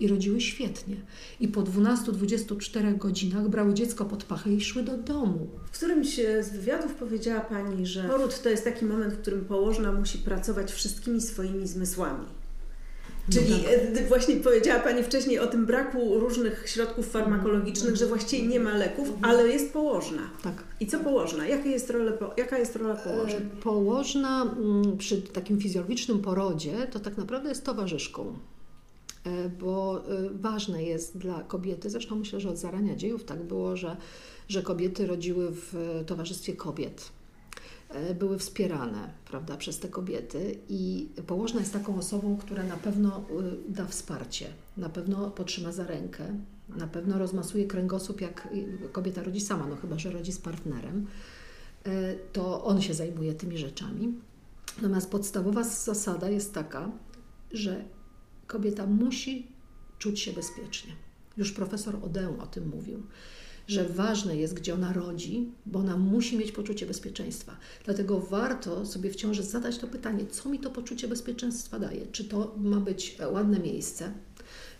i 0.00 0.08
rodziły 0.08 0.40
świetnie. 0.40 0.96
I 1.40 1.48
po 1.48 1.62
12-24 1.62 2.98
godzinach 2.98 3.48
brały 3.48 3.74
dziecko 3.74 4.04
pod 4.04 4.24
pachę 4.24 4.52
i 4.52 4.60
szły 4.60 4.82
do 4.82 4.98
domu. 4.98 5.48
W 5.66 5.70
którymś 5.70 6.14
z 6.16 6.50
wywiadów 6.50 6.94
powiedziała 6.94 7.40
Pani, 7.40 7.86
że 7.86 8.04
poród 8.04 8.42
to 8.42 8.48
jest 8.48 8.64
taki 8.64 8.84
moment, 8.84 9.14
w 9.14 9.18
którym 9.18 9.44
położna 9.44 9.92
musi 9.92 10.18
pracować 10.18 10.72
wszystkimi 10.72 11.20
swoimi 11.20 11.66
zmysłami. 11.68 12.26
Czyli 13.32 13.50
no 13.90 13.94
tak. 13.98 14.08
właśnie 14.08 14.36
powiedziała 14.36 14.80
Pani 14.80 15.02
wcześniej 15.02 15.38
o 15.38 15.46
tym 15.46 15.66
braku 15.66 16.20
różnych 16.20 16.68
środków 16.68 17.10
farmakologicznych, 17.10 17.96
że 17.96 18.06
właściwie 18.06 18.48
nie 18.48 18.60
ma 18.60 18.76
leków, 18.76 19.08
ale 19.22 19.48
jest 19.48 19.72
położna. 19.72 20.30
Tak. 20.42 20.64
I 20.80 20.86
co 20.86 21.00
położna? 21.00 21.46
Jaka 21.46 21.68
jest 21.68 21.90
rola, 21.90 22.12
jaka 22.36 22.58
jest 22.58 22.76
rola 22.76 22.94
położnej? 22.94 23.40
Położna 23.62 24.42
mm, 24.42 24.98
przy 24.98 25.22
takim 25.22 25.60
fizjologicznym 25.60 26.18
porodzie 26.18 26.86
to 26.92 27.00
tak 27.00 27.16
naprawdę 27.16 27.48
jest 27.48 27.64
towarzyszką. 27.64 28.34
E, 29.24 29.48
bo 29.48 30.02
e, 30.08 30.30
ważne 30.30 30.82
jest 30.82 31.18
dla 31.18 31.42
kobiety, 31.42 31.90
zresztą 31.90 32.16
myślę, 32.16 32.40
że 32.40 32.50
od 32.50 32.58
zarania 32.58 32.96
dziejów 32.96 33.24
tak 33.24 33.42
było, 33.42 33.76
że, 33.76 33.96
że 34.48 34.62
kobiety 34.62 35.06
rodziły 35.06 35.48
w 35.50 35.74
towarzystwie 36.06 36.52
kobiet 36.52 37.00
e, 37.00 37.19
były 38.18 38.38
wspierane 38.38 39.10
prawda, 39.24 39.56
przez 39.56 39.78
te 39.78 39.88
kobiety 39.88 40.58
i 40.68 41.08
położna 41.26 41.60
jest 41.60 41.72
taką 41.72 41.98
osobą, 41.98 42.36
która 42.36 42.62
na 42.62 42.76
pewno 42.76 43.24
da 43.68 43.86
wsparcie, 43.86 44.46
na 44.76 44.88
pewno 44.88 45.30
potrzyma 45.30 45.72
za 45.72 45.86
rękę, 45.86 46.24
na 46.68 46.86
pewno 46.86 47.18
rozmasuje 47.18 47.66
kręgosłup, 47.66 48.20
jak 48.20 48.48
kobieta 48.92 49.22
rodzi 49.22 49.40
sama, 49.40 49.66
no 49.66 49.76
chyba, 49.76 49.98
że 49.98 50.10
rodzi 50.10 50.32
z 50.32 50.38
partnerem, 50.38 51.06
to 52.32 52.64
on 52.64 52.82
się 52.82 52.94
zajmuje 52.94 53.34
tymi 53.34 53.58
rzeczami. 53.58 54.14
Natomiast 54.76 55.10
podstawowa 55.10 55.64
zasada 55.64 56.30
jest 56.30 56.54
taka, 56.54 56.90
że 57.52 57.84
kobieta 58.46 58.86
musi 58.86 59.46
czuć 59.98 60.20
się 60.20 60.32
bezpiecznie. 60.32 60.92
Już 61.36 61.52
profesor 61.52 61.96
Odeum 62.02 62.40
o 62.40 62.46
tym 62.46 62.68
mówił, 62.68 63.02
że 63.70 63.84
ważne 63.84 64.36
jest, 64.36 64.54
gdzie 64.54 64.74
ona 64.74 64.92
rodzi, 64.92 65.52
bo 65.66 65.78
ona 65.78 65.96
musi 65.96 66.38
mieć 66.38 66.52
poczucie 66.52 66.86
bezpieczeństwa. 66.86 67.56
Dlatego 67.84 68.20
warto 68.20 68.86
sobie 68.86 69.10
w 69.10 69.16
ciąży 69.16 69.42
zadać 69.42 69.78
to 69.78 69.86
pytanie, 69.86 70.26
co 70.26 70.48
mi 70.48 70.58
to 70.58 70.70
poczucie 70.70 71.08
bezpieczeństwa 71.08 71.78
daje? 71.78 72.06
Czy 72.12 72.24
to 72.24 72.54
ma 72.58 72.80
być 72.80 73.18
ładne 73.32 73.58
miejsce? 73.58 74.12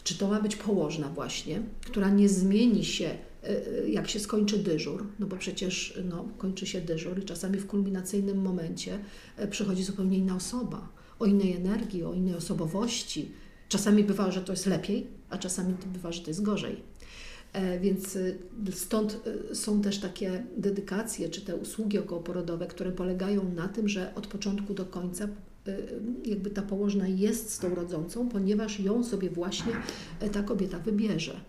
Czy 0.05 0.19
to 0.19 0.29
ma 0.29 0.41
być 0.41 0.57
położna 0.57 1.09
właśnie, 1.09 1.63
która 1.87 2.11
nie 2.11 2.29
zmieni 2.29 2.85
się, 2.85 3.05
e, 3.05 3.49
e, 3.49 3.89
jak 3.89 4.09
się 4.09 4.21
skończy 4.21 4.59
dyżur, 4.59 5.07
no 5.19 5.27
bo 5.27 5.37
przecież 5.37 5.99
no, 6.09 6.29
kończy 6.39 6.67
się 6.67 6.81
dyżur 6.81 7.19
i 7.19 7.25
czasami 7.25 7.59
w 7.59 7.67
kulminacyjnym 7.67 8.43
momencie 8.43 8.99
e, 9.37 9.49
przychodzi 9.49 9.85
zupełnie 9.85 10.19
inna 10.19 10.37
osoba, 10.37 10.89
o 11.19 11.27
innej 11.27 11.57
energii, 11.57 12.05
o 12.05 12.13
innej 12.13 12.35
osobowości, 12.35 13.33
Czasami 13.71 14.05
bywa, 14.05 14.31
że 14.31 14.41
to 14.41 14.53
jest 14.53 14.67
lepiej, 14.67 15.07
a 15.29 15.39
czasami 15.39 15.75
bywa, 15.93 16.13
że 16.13 16.21
to 16.21 16.31
jest 16.31 16.43
gorzej. 16.43 16.83
E, 17.53 17.81
więc 17.81 18.17
y, 18.17 18.39
stąd 18.73 19.21
y, 19.51 19.55
są 19.55 19.83
też 19.83 20.01
takie 20.01 20.45
dedykacje, 20.57 21.29
czy 21.29 21.41
te 21.41 21.57
usługi 21.57 21.99
okołoporodowe, 21.99 22.67
które 22.67 22.93
polegają 22.93 23.53
na 23.53 23.69
tym, 23.69 23.89
że 23.89 24.15
od 24.15 24.27
początku 24.27 24.75
do 24.75 24.85
końca 24.85 25.25
y, 25.25 25.29
jakby 26.25 26.51
ta 26.51 26.63
położna 26.63 27.09
jest 27.09 27.51
z 27.53 27.59
tą 27.59 27.75
rodzącą, 27.75 28.29
ponieważ 28.29 28.81
ją 28.81 29.05
sobie 29.05 29.31
właśnie 29.31 29.73
e, 30.21 30.31
ta 30.31 30.43
kobieta 30.43 30.79
wybierze. 30.79 31.41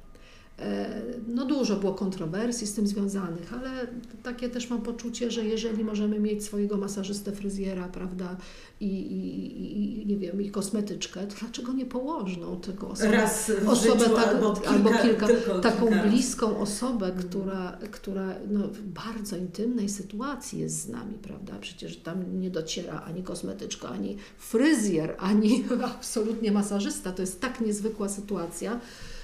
E, 0.62 1.02
no 1.28 1.46
dużo 1.46 1.76
było 1.76 1.94
kontrowersji 1.94 2.68
z 2.68 2.74
tym 2.74 2.88
związanych, 2.88 3.54
ale 3.54 3.88
takie 4.24 4.50
też 4.50 4.70
mam 4.70 4.82
poczucie, 4.82 5.32
że 5.32 5.46
jeżeli 5.46 5.84
możemy 5.84 6.20
mieć 6.20 6.44
swojego 6.44 6.78
masażystę, 6.78 7.32
fryzjera, 7.32 7.88
prawda, 7.88 8.38
i, 8.80 8.86
i, 8.86 10.02
i 10.02 10.06
nie 10.06 10.18
wiem, 10.18 10.42
i 10.42 10.52
kosmetyczkę, 10.52 11.28
to 11.28 11.36
dlaczego 11.40 11.74
nie 11.74 11.86
położną 11.86 12.60
tego 12.60 12.90
osobę, 12.90 13.12
Raz 13.12 13.52
osobę 13.68 14.10
tak, 14.10 14.28
albo 14.28 14.54
kilka, 14.54 14.70
albo 14.70 14.90
kilka 14.90 15.28
taką 15.62 15.88
kilka. 15.88 16.04
bliską 16.04 16.58
osobę, 16.58 17.06
mhm. 17.06 17.28
która, 17.28 17.78
która 17.92 18.36
no, 18.50 18.68
w 18.68 18.82
bardzo 18.82 19.38
intymnej 19.38 19.90
sytuacji 19.90 20.60
jest 20.60 20.82
z 20.82 20.90
nami, 20.90 21.14
prawda? 21.14 21.54
Przecież 21.62 21.98
tam 21.98 22.40
nie 22.40 22.50
dociera 22.50 23.02
ani 23.02 23.24
kosmetyczka, 23.24 23.90
ani 23.90 24.18
fryzjer, 24.38 25.16
ani 25.20 25.64
absolutnie 25.96 26.52
masażysta. 26.52 27.12
To 27.12 27.22
jest 27.22 27.42
tak 27.42 27.62
niezwykła 27.62 28.10
sytuacja 28.10 28.80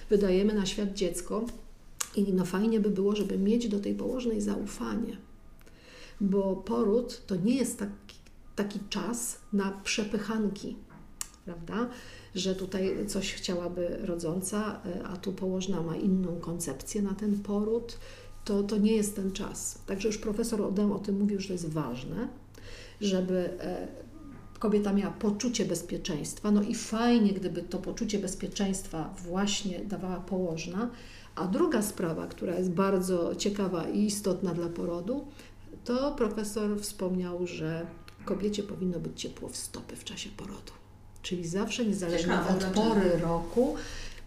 wydajemy 0.10 0.54
na 0.54 0.66
świat 0.66 0.94
dziecko 0.94 1.46
i 2.16 2.34
no 2.34 2.46
fajnie 2.46 2.80
by 2.80 2.90
było, 2.90 3.16
żeby 3.16 3.38
mieć 3.38 3.68
do 3.68 3.80
tej 3.80 3.96
położnej 3.96 4.42
zaufanie, 4.42 5.18
bo 6.22 6.56
poród 6.56 7.26
to 7.28 7.36
nie 7.36 7.56
jest 7.56 7.80
taki, 7.80 8.18
taki 8.56 8.80
czas 8.90 9.40
na 9.54 9.82
przepychanki, 9.84 10.76
prawda? 11.46 11.90
Że 12.36 12.56
tutaj 12.56 13.08
coś 13.08 13.34
chciałaby 13.34 13.98
rodząca, 14.02 14.82
a 15.06 15.18
tu 15.18 15.34
położna 15.34 15.82
ma 15.82 15.96
inną 15.96 16.40
koncepcję 16.40 17.02
na 17.02 17.14
ten 17.14 17.40
poród, 17.40 17.98
to, 18.46 18.64
to 18.64 18.78
nie 18.78 18.96
jest 18.96 19.16
ten 19.16 19.32
czas. 19.32 19.80
Także 19.86 20.08
już 20.08 20.18
profesor 20.18 20.62
Odem 20.62 20.92
o 20.92 21.00
tym 21.00 21.20
mówił, 21.20 21.40
że 21.40 21.48
to 21.48 21.54
jest 21.54 21.70
ważne, 21.70 22.28
żeby 23.02 23.50
e, 23.60 23.88
kobieta 24.60 24.94
miała 24.94 25.12
poczucie 25.12 25.66
bezpieczeństwa, 25.66 26.52
no 26.52 26.62
i 26.62 26.76
fajnie, 26.76 27.34
gdyby 27.34 27.62
to 27.62 27.78
poczucie 27.78 28.20
bezpieczeństwa 28.20 29.14
właśnie 29.18 29.80
dawała 29.80 30.20
położna. 30.20 30.90
A 31.36 31.48
druga 31.48 31.82
sprawa, 31.82 32.28
która 32.28 32.56
jest 32.56 32.72
bardzo 32.72 33.36
ciekawa 33.36 33.88
i 33.88 34.06
istotna 34.06 34.54
dla 34.54 34.70
porodu, 34.70 35.28
to 35.84 36.12
profesor 36.12 36.82
wspomniał, 36.82 37.48
że 37.48 37.86
kobiecie 38.26 38.64
powinno 38.64 39.00
być 39.00 39.22
ciepło 39.22 39.50
w 39.50 39.58
stopy 39.58 39.96
w 39.96 40.04
czasie 40.04 40.30
porodu. 40.38 40.72
Czyli 41.22 41.48
zawsze, 41.48 41.86
niezależnie 41.86 42.34
Ciekawe, 42.34 42.68
od 42.68 42.74
pory 42.74 43.18
roku, 43.18 43.76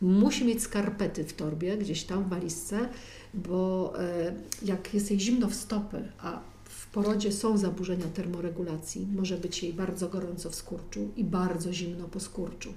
musi 0.00 0.44
mieć 0.44 0.62
skarpety 0.62 1.25
w 1.25 1.32
torbie, 1.32 1.76
gdzieś 1.76 2.04
tam 2.04 2.25
w 2.25 2.28
walizce, 2.28 2.88
bo 3.34 3.92
e, 3.99 4.34
jak 4.62 4.94
jest 4.94 5.10
jej 5.10 5.20
zimno 5.20 5.49
w 5.49 5.54
stopy, 5.54 6.12
a 6.18 6.40
porodzie 6.92 7.32
są 7.32 7.59
zaburzenia 7.59 8.06
termoregulacji. 8.14 9.06
Może 9.16 9.37
być 9.37 9.62
jej 9.62 9.73
bardzo 9.73 10.09
gorąco 10.09 10.50
w 10.50 10.54
skurczu 10.54 11.09
i 11.16 11.25
bardzo 11.25 11.73
zimno 11.73 12.09
po 12.09 12.20
skurczu. 12.20 12.73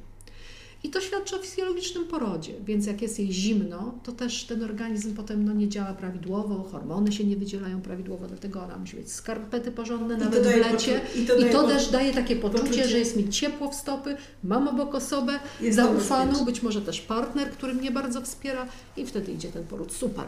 I 0.83 0.89
to 0.89 1.01
świadczy 1.01 1.35
o 1.35 1.39
fizjologicznym 1.39 2.05
porodzie, 2.05 2.53
więc 2.65 2.85
jak 2.85 3.01
jest 3.01 3.19
jej 3.19 3.33
zimno, 3.33 3.93
to 4.03 4.11
też 4.11 4.43
ten 4.43 4.63
organizm 4.63 5.15
potem 5.15 5.45
no, 5.45 5.53
nie 5.53 5.69
działa 5.69 5.93
prawidłowo, 5.93 6.69
hormony 6.71 7.11
się 7.11 7.23
nie 7.23 7.35
wydzielają 7.35 7.81
prawidłowo, 7.81 8.27
dlatego 8.27 8.63
ona 8.63 8.77
musi 8.77 8.97
mieć 8.97 9.11
skarpety 9.11 9.71
porządne, 9.71 10.15
I 10.15 10.17
nawet 10.17 10.43
w 10.43 10.55
lecie. 10.55 11.01
I 11.15 11.25
to, 11.25 11.35
I 11.35 11.51
to 11.51 11.67
też 11.67 11.91
daje 11.91 12.13
takie 12.13 12.35
poczucie, 12.35 12.63
poczucie, 12.63 12.87
że 12.87 12.99
jest 12.99 13.17
mi 13.17 13.29
ciepło 13.29 13.71
w 13.71 13.75
stopy, 13.75 14.17
mam 14.43 14.67
obok 14.67 14.95
osobę 14.95 15.39
jest 15.61 15.75
zaufaną, 15.75 16.45
być 16.45 16.63
może 16.63 16.81
też 16.81 17.01
partner, 17.01 17.51
który 17.51 17.73
mnie 17.73 17.91
bardzo 17.91 18.21
wspiera 18.21 18.67
i 18.97 19.05
wtedy 19.05 19.31
idzie 19.31 19.49
ten 19.49 19.63
poród 19.63 19.93
super. 19.93 20.25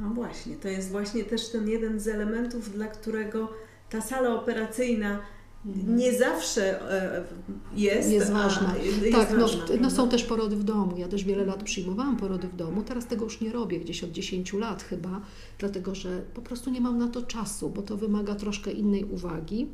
No 0.00 0.08
właśnie, 0.08 0.56
to 0.56 0.68
jest 0.68 0.90
właśnie 0.90 1.24
też 1.24 1.48
ten 1.48 1.68
jeden 1.68 2.00
z 2.00 2.08
elementów, 2.08 2.72
dla 2.72 2.86
którego 2.86 3.52
ta 3.90 4.00
sala 4.00 4.34
operacyjna. 4.34 5.20
Nie 5.86 6.18
zawsze 6.18 6.92
e, 6.92 7.24
jest, 7.74 8.10
jest 8.10 8.32
ważna. 8.32 8.74
Jest 8.76 9.16
tak, 9.16 9.38
ważna, 9.38 9.64
no, 9.68 9.76
no, 9.80 9.90
są 9.90 10.08
też 10.08 10.24
porody 10.24 10.56
w 10.56 10.64
domu. 10.64 10.96
Ja 10.96 11.08
też 11.08 11.24
wiele 11.24 11.44
lat 11.44 11.62
przyjmowałam 11.62 12.16
porody 12.16 12.48
w 12.48 12.56
domu. 12.56 12.82
Teraz 12.82 13.06
tego 13.06 13.24
już 13.24 13.40
nie 13.40 13.52
robię, 13.52 13.80
gdzieś 13.80 14.04
od 14.04 14.10
10 14.10 14.52
lat 14.52 14.82
chyba, 14.82 15.20
dlatego 15.58 15.94
że 15.94 16.22
po 16.34 16.42
prostu 16.42 16.70
nie 16.70 16.80
mam 16.80 16.98
na 16.98 17.08
to 17.08 17.22
czasu, 17.22 17.70
bo 17.70 17.82
to 17.82 17.96
wymaga 17.96 18.34
troszkę 18.34 18.72
innej 18.72 19.04
uwagi 19.04 19.66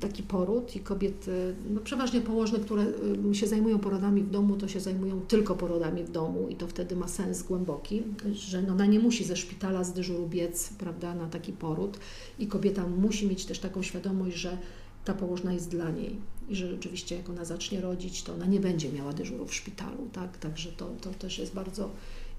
taki 0.00 0.22
poród 0.22 0.76
i 0.76 0.80
kobiety, 0.80 1.54
no 1.70 1.80
przeważnie 1.80 2.20
położne, 2.20 2.58
które 2.58 2.86
y, 3.30 3.34
się 3.34 3.46
zajmują 3.46 3.78
porodami 3.78 4.22
w 4.22 4.30
domu, 4.30 4.56
to 4.56 4.68
się 4.68 4.80
zajmują 4.80 5.20
tylko 5.20 5.54
porodami 5.54 6.04
w 6.04 6.10
domu 6.10 6.48
i 6.48 6.56
to 6.56 6.66
wtedy 6.66 6.96
ma 6.96 7.08
sens 7.08 7.42
głęboki, 7.42 8.02
że 8.32 8.62
no 8.62 8.72
ona 8.72 8.86
nie 8.86 8.98
musi 9.00 9.24
ze 9.24 9.36
szpitala 9.36 9.84
z 9.84 9.92
dyżuru 9.92 10.26
biec, 10.28 10.68
prawda, 10.78 11.14
na 11.14 11.26
taki 11.26 11.52
poród 11.52 11.98
i 12.38 12.46
kobieta 12.46 12.86
musi 12.86 13.26
mieć 13.26 13.46
też 13.46 13.58
taką 13.58 13.82
świadomość, 13.82 14.36
że 14.36 14.58
ta 15.04 15.14
położna 15.14 15.52
jest 15.52 15.68
dla 15.68 15.90
niej. 15.90 16.16
I 16.48 16.56
że 16.56 16.68
rzeczywiście 16.68 17.16
jak 17.16 17.30
ona 17.30 17.44
zacznie 17.44 17.80
rodzić, 17.80 18.22
to 18.22 18.34
ona 18.34 18.46
nie 18.46 18.60
będzie 18.60 18.92
miała 18.92 19.12
dyżuru 19.12 19.46
w 19.46 19.54
szpitalu, 19.54 20.08
tak, 20.12 20.38
także 20.38 20.72
to, 20.72 20.90
to 21.00 21.10
też 21.10 21.38
jest 21.38 21.54
bardzo 21.54 21.90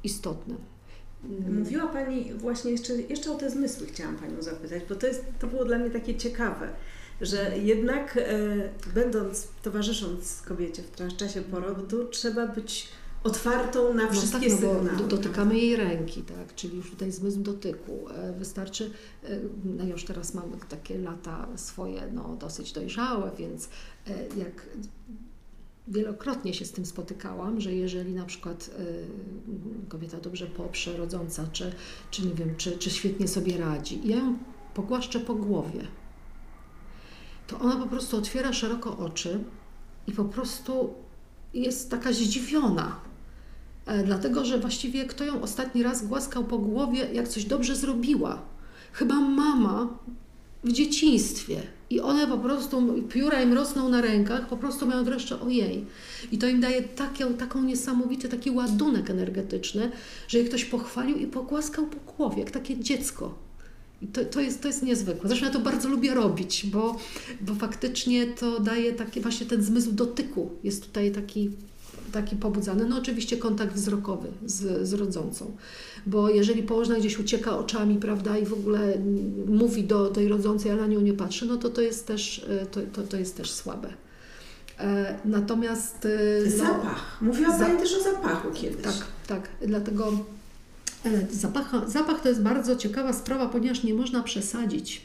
istotne. 0.04 0.56
Mówiła 1.50 1.88
Pani 1.88 2.34
właśnie 2.34 2.72
jeszcze, 2.72 2.94
jeszcze 3.02 3.32
o 3.32 3.36
te 3.36 3.50
zmysły 3.50 3.88
chciałam 3.88 4.16
Panią 4.16 4.42
zapytać, 4.42 4.84
bo 4.90 4.96
to, 4.96 5.08
jest, 5.08 5.26
to 5.40 5.48
było 5.48 5.66
dla 5.66 5.78
mnie 5.78 5.90
takie 5.90 6.16
ciekawe 6.16 6.70
że 7.22 7.58
jednak 7.58 8.18
e, 8.18 8.92
będąc, 8.94 9.48
towarzysząc 9.64 10.42
kobiecie 10.42 10.84
w 10.84 11.18
czasie 11.18 11.42
porodu, 11.42 12.08
trzeba 12.08 12.48
być 12.48 12.88
otwartą 13.26 13.94
na 13.94 14.12
wszystkie 14.12 14.50
no 14.50 14.56
tak, 14.56 14.64
no 14.64 14.80
sygnały. 14.84 15.08
Dotykamy 15.08 15.58
jej 15.58 15.76
ręki, 15.76 16.22
tak? 16.22 16.56
czyli 16.56 16.78
już 16.78 16.92
tutaj 16.92 17.12
zmysł 17.12 17.40
dotyku. 17.40 18.10
E, 18.10 18.34
wystarczy, 18.34 18.92
no 19.66 19.84
już 19.84 20.06
teraz 20.06 20.34
mamy 20.34 20.58
takie 20.70 20.98
lata 20.98 21.48
swoje 21.56 22.08
no, 22.14 22.36
dosyć 22.40 22.72
dojrzałe, 22.72 23.32
więc 23.38 23.70
e, 24.08 24.12
jak 24.38 24.68
wielokrotnie 25.88 26.54
się 26.54 26.66
z 26.66 26.72
tym 26.72 26.86
spotykałam, 26.86 27.62
że 27.62 27.74
jeżeli 27.74 28.14
na 28.14 28.26
przykład 28.26 28.70
kobieta 29.90 30.18
dobrze 30.18 30.48
poprze, 30.48 30.98
rodząca, 30.98 31.48
czy, 31.52 31.74
czy 32.12 32.26
nie 32.26 32.34
wiem, 32.34 32.56
czy, 32.58 32.78
czy 32.78 32.90
świetnie 32.90 33.28
sobie 33.28 33.58
radzi, 33.58 34.02
ja 34.08 34.18
ją 34.18 34.38
pogłaszczę 34.74 35.20
po 35.20 35.36
głowie, 35.36 35.88
to 37.48 37.60
ona 37.60 37.76
po 37.76 37.88
prostu 37.88 38.18
otwiera 38.18 38.54
szeroko 38.54 38.98
oczy 38.98 39.44
i 40.08 40.12
po 40.12 40.26
prostu 40.26 40.94
jest 41.54 41.92
taka 41.92 42.14
zdziwiona, 42.14 43.05
dlatego, 44.06 44.46
że 44.46 44.60
właściwie 44.60 45.06
kto 45.06 45.24
ją 45.24 45.42
ostatni 45.42 45.84
raz 45.84 46.08
głaskał 46.08 46.44
po 46.44 46.58
głowie, 46.58 47.08
jak 47.14 47.28
coś 47.28 47.46
dobrze 47.46 47.76
zrobiła? 47.76 48.42
Chyba 48.92 49.16
mama 49.16 49.88
w 50.64 50.72
dzieciństwie. 50.72 51.62
I 51.90 52.02
one 52.02 52.28
po 52.28 52.38
prostu, 52.38 53.04
pióra 53.10 53.42
im 53.42 53.54
rosną 53.54 53.90
na 53.90 54.02
rękach, 54.02 54.48
po 54.48 54.58
prostu 54.58 54.88
mają 54.88 55.04
dreszcze 55.04 55.42
ojej. 55.42 55.86
I 56.32 56.38
to 56.38 56.48
im 56.48 56.60
daje 56.60 56.82
takie, 56.82 57.26
taką 57.26 57.64
niesamowity 57.64 58.30
taki 58.30 58.52
ładunek 58.52 59.10
energetyczny, 59.10 59.92
że 60.28 60.38
je 60.38 60.46
ktoś 60.46 60.66
pochwalił 60.66 61.18
i 61.18 61.28
pogłaskał 61.28 61.88
po 61.88 62.14
głowie, 62.14 62.40
jak 62.40 62.52
takie 62.52 62.80
dziecko. 62.80 63.36
I 64.02 64.08
to, 64.08 64.26
to, 64.26 64.42
jest, 64.42 64.62
to 64.62 64.68
jest 64.68 64.84
niezwykłe. 64.84 65.28
Zresztą 65.30 65.46
ja 65.46 65.52
to 65.52 65.60
bardzo 65.60 65.90
lubię 65.90 66.14
robić, 66.14 66.66
bo, 66.66 66.98
bo 67.42 67.56
faktycznie 67.56 68.26
to 68.26 68.60
daje 68.60 68.94
taki 68.94 69.22
właśnie 69.22 69.46
ten 69.46 69.64
zmysł 69.64 69.92
dotyku. 69.92 70.52
Jest 70.64 70.86
tutaj 70.86 71.12
taki 71.12 71.52
taki 72.16 72.36
pobudzany. 72.36 72.86
No 72.86 72.98
oczywiście 72.98 73.38
kontakt 73.38 73.74
wzrokowy 73.74 74.28
z, 74.46 74.88
z 74.88 74.94
rodzącą, 74.94 75.52
bo 76.06 76.30
jeżeli 76.30 76.64
położna 76.64 76.96
gdzieś 76.96 77.20
ucieka 77.20 77.58
oczami, 77.58 77.98
prawda, 77.98 78.38
i 78.38 78.46
w 78.46 78.54
ogóle 78.54 78.80
mówi 79.48 79.84
do 79.84 80.10
tej 80.10 80.28
rodzącej, 80.28 80.72
a 80.72 80.76
na 80.76 80.88
nią 80.88 81.02
nie 81.02 81.14
patrzy, 81.14 81.46
no 81.46 81.58
to 81.58 81.70
to 81.70 81.82
jest 81.82 82.08
też, 82.08 82.46
e, 82.50 82.66
to, 82.66 82.80
to, 82.94 83.02
to 83.04 83.18
jest 83.18 83.38
też 83.38 83.52
słabe. 83.52 83.94
E, 84.80 85.20
natomiast... 85.26 86.06
E, 86.06 86.10
no, 86.58 86.58
Zapach. 86.58 87.22
Mówiła 87.22 87.58
za... 87.58 87.66
Pani 87.66 87.80
też 87.80 87.94
o 87.94 88.04
zapachu 88.04 88.52
kiedyś. 88.54 88.84
Tak, 88.84 89.06
tak. 89.28 89.50
Dlatego 89.68 90.12
zapach, 91.32 91.72
zapach 91.88 92.22
to 92.22 92.30
jest 92.30 92.42
bardzo 92.42 92.76
ciekawa 92.76 93.14
sprawa, 93.14 93.46
ponieważ 93.50 93.84
nie 93.84 93.94
można 93.94 94.24
przesadzić 94.24 95.02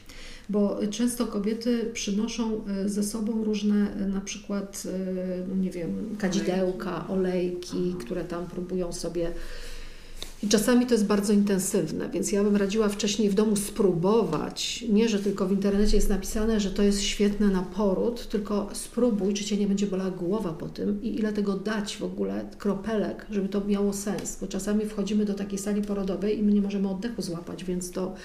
bo 0.51 0.79
często 0.89 1.27
kobiety 1.27 1.89
przynoszą 1.93 2.65
e, 2.65 2.89
ze 2.89 3.03
sobą 3.03 3.43
różne 3.43 3.93
e, 3.93 4.07
na 4.07 4.21
przykład, 4.21 4.83
e, 4.85 5.47
no 5.47 5.55
nie 5.55 5.69
wiem, 5.69 6.15
kadzidełka, 6.17 7.07
olejki, 7.07 7.95
które 7.99 8.23
tam 8.23 8.45
próbują 8.45 8.93
sobie 8.93 9.31
i 10.43 10.47
czasami 10.47 10.85
to 10.85 10.93
jest 10.93 11.05
bardzo 11.05 11.33
intensywne, 11.33 12.09
więc 12.09 12.31
ja 12.31 12.43
bym 12.43 12.55
radziła 12.55 12.89
wcześniej 12.89 13.29
w 13.29 13.33
domu 13.33 13.55
spróbować. 13.55 14.85
Nie, 14.89 15.09
że 15.09 15.19
tylko 15.19 15.45
w 15.47 15.51
internecie 15.51 15.95
jest 15.95 16.09
napisane, 16.09 16.59
że 16.59 16.71
to 16.71 16.83
jest 16.83 17.01
świetne 17.01 17.47
na 17.47 17.61
poród, 17.61 18.27
tylko 18.27 18.69
spróbuj, 18.73 19.33
czy 19.33 19.45
cię 19.45 19.57
nie 19.57 19.67
będzie 19.67 19.87
bolała 19.87 20.11
głowa 20.11 20.53
po 20.53 20.69
tym 20.69 21.03
i 21.03 21.19
ile 21.19 21.33
tego 21.33 21.53
dać 21.53 21.97
w 21.97 22.03
ogóle, 22.03 22.45
kropelek, 22.57 23.25
żeby 23.31 23.49
to 23.49 23.65
miało 23.67 23.93
sens. 23.93 24.37
Bo 24.41 24.47
czasami 24.47 24.85
wchodzimy 24.85 25.25
do 25.25 25.33
takiej 25.33 25.59
sali 25.59 25.81
porodowej 25.81 26.39
i 26.39 26.43
my 26.43 26.51
nie 26.51 26.61
możemy 26.61 26.89
oddechu 26.89 27.21
złapać, 27.21 27.63
więc 27.63 27.91
to 27.91 28.15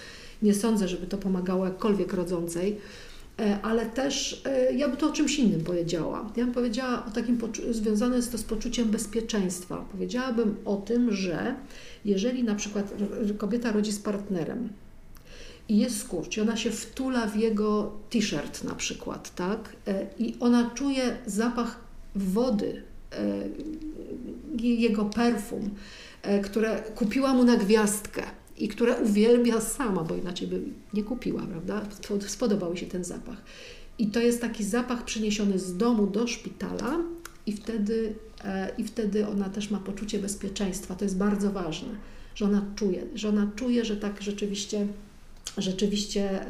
nie 0.43 0.55
sądzę, 0.55 0.89
żeby 0.89 1.07
to 1.07 1.19
pomagało 1.19 1.65
jakkolwiek 1.65 2.13
rodzącej. 2.13 2.79
E, 3.41 3.59
ale 3.63 3.87
też 3.87 4.43
e, 4.45 4.73
ja 4.73 4.89
bym 4.89 4.97
to 4.97 5.09
o 5.09 5.13
czymś 5.13 5.39
innym 5.39 5.61
powiedziała. 5.61 6.31
Ja 6.37 6.45
bym 6.45 6.55
powiedziała 6.55 7.07
o 7.07 7.11
takim, 7.11 7.39
związane 7.71 8.17
jest 8.17 8.33
to 8.33 8.39
z 8.39 8.43
poczuciem 8.43 8.89
bezpieczeństwa. 8.89 9.85
Powiedziałabym 9.93 10.57
o 10.65 10.77
tym, 10.77 11.13
że 11.13 11.55
jeżeli 12.05 12.45
na 12.45 12.55
przykład 12.55 12.95
kobieta 13.39 13.73
rodzi 13.73 13.93
z 13.93 13.99
partnerem 13.99 14.69
i 15.69 15.79
jest 15.79 15.99
skurcz 15.99 16.37
i 16.37 16.41
ona 16.41 16.57
się 16.57 16.71
wtula 16.71 17.27
w 17.27 17.37
jego 17.37 17.93
t-shirt 18.11 18.65
na 18.65 18.75
przykład, 18.75 19.35
tak? 19.35 19.77
E, 19.87 20.07
I 20.19 20.37
ona 20.41 20.71
czuje 20.71 21.17
zapach 21.27 21.81
wody, 22.15 22.83
jego 24.59 25.05
perfum, 25.05 25.71
które 26.45 26.83
kupiła 26.95 27.35
mu 27.35 27.45
na 27.45 27.57
gwiazdkę 27.57 28.23
i 28.59 28.69
które 28.69 28.97
uwielbia 28.97 29.61
sama, 29.61 30.05
bo 30.05 30.17
inaczej 30.17 30.49
by 30.49 30.61
nie 30.95 31.05
kupiła, 31.05 31.43
prawda? 31.43 31.83
Spodobał 32.27 32.77
się 32.77 32.87
ten 32.87 33.05
zapach. 33.05 33.43
I 33.99 34.07
to 34.07 34.21
jest 34.21 34.41
taki 34.41 34.65
zapach 34.65 35.05
przyniesiony 35.05 35.59
z 35.59 35.77
domu 35.77 36.07
do 36.07 36.27
szpitala 36.27 36.99
i 37.47 37.53
wtedy, 37.53 38.15
e, 38.45 38.71
i 38.79 38.85
wtedy 38.85 39.29
ona 39.29 39.49
też 39.49 39.71
ma 39.71 39.79
poczucie 39.79 40.19
bezpieczeństwa. 40.19 40.95
To 40.95 41.05
jest 41.05 41.17
bardzo 41.17 41.51
ważne, 41.51 41.89
że 42.35 42.45
ona 42.45 42.65
czuje, 42.77 43.03
że 43.15 43.29
ona 43.29 43.51
czuje, 43.57 43.85
że 43.85 43.97
tak 43.97 44.23
rzeczywiście 44.23 44.87
rzeczywiście 45.59 46.47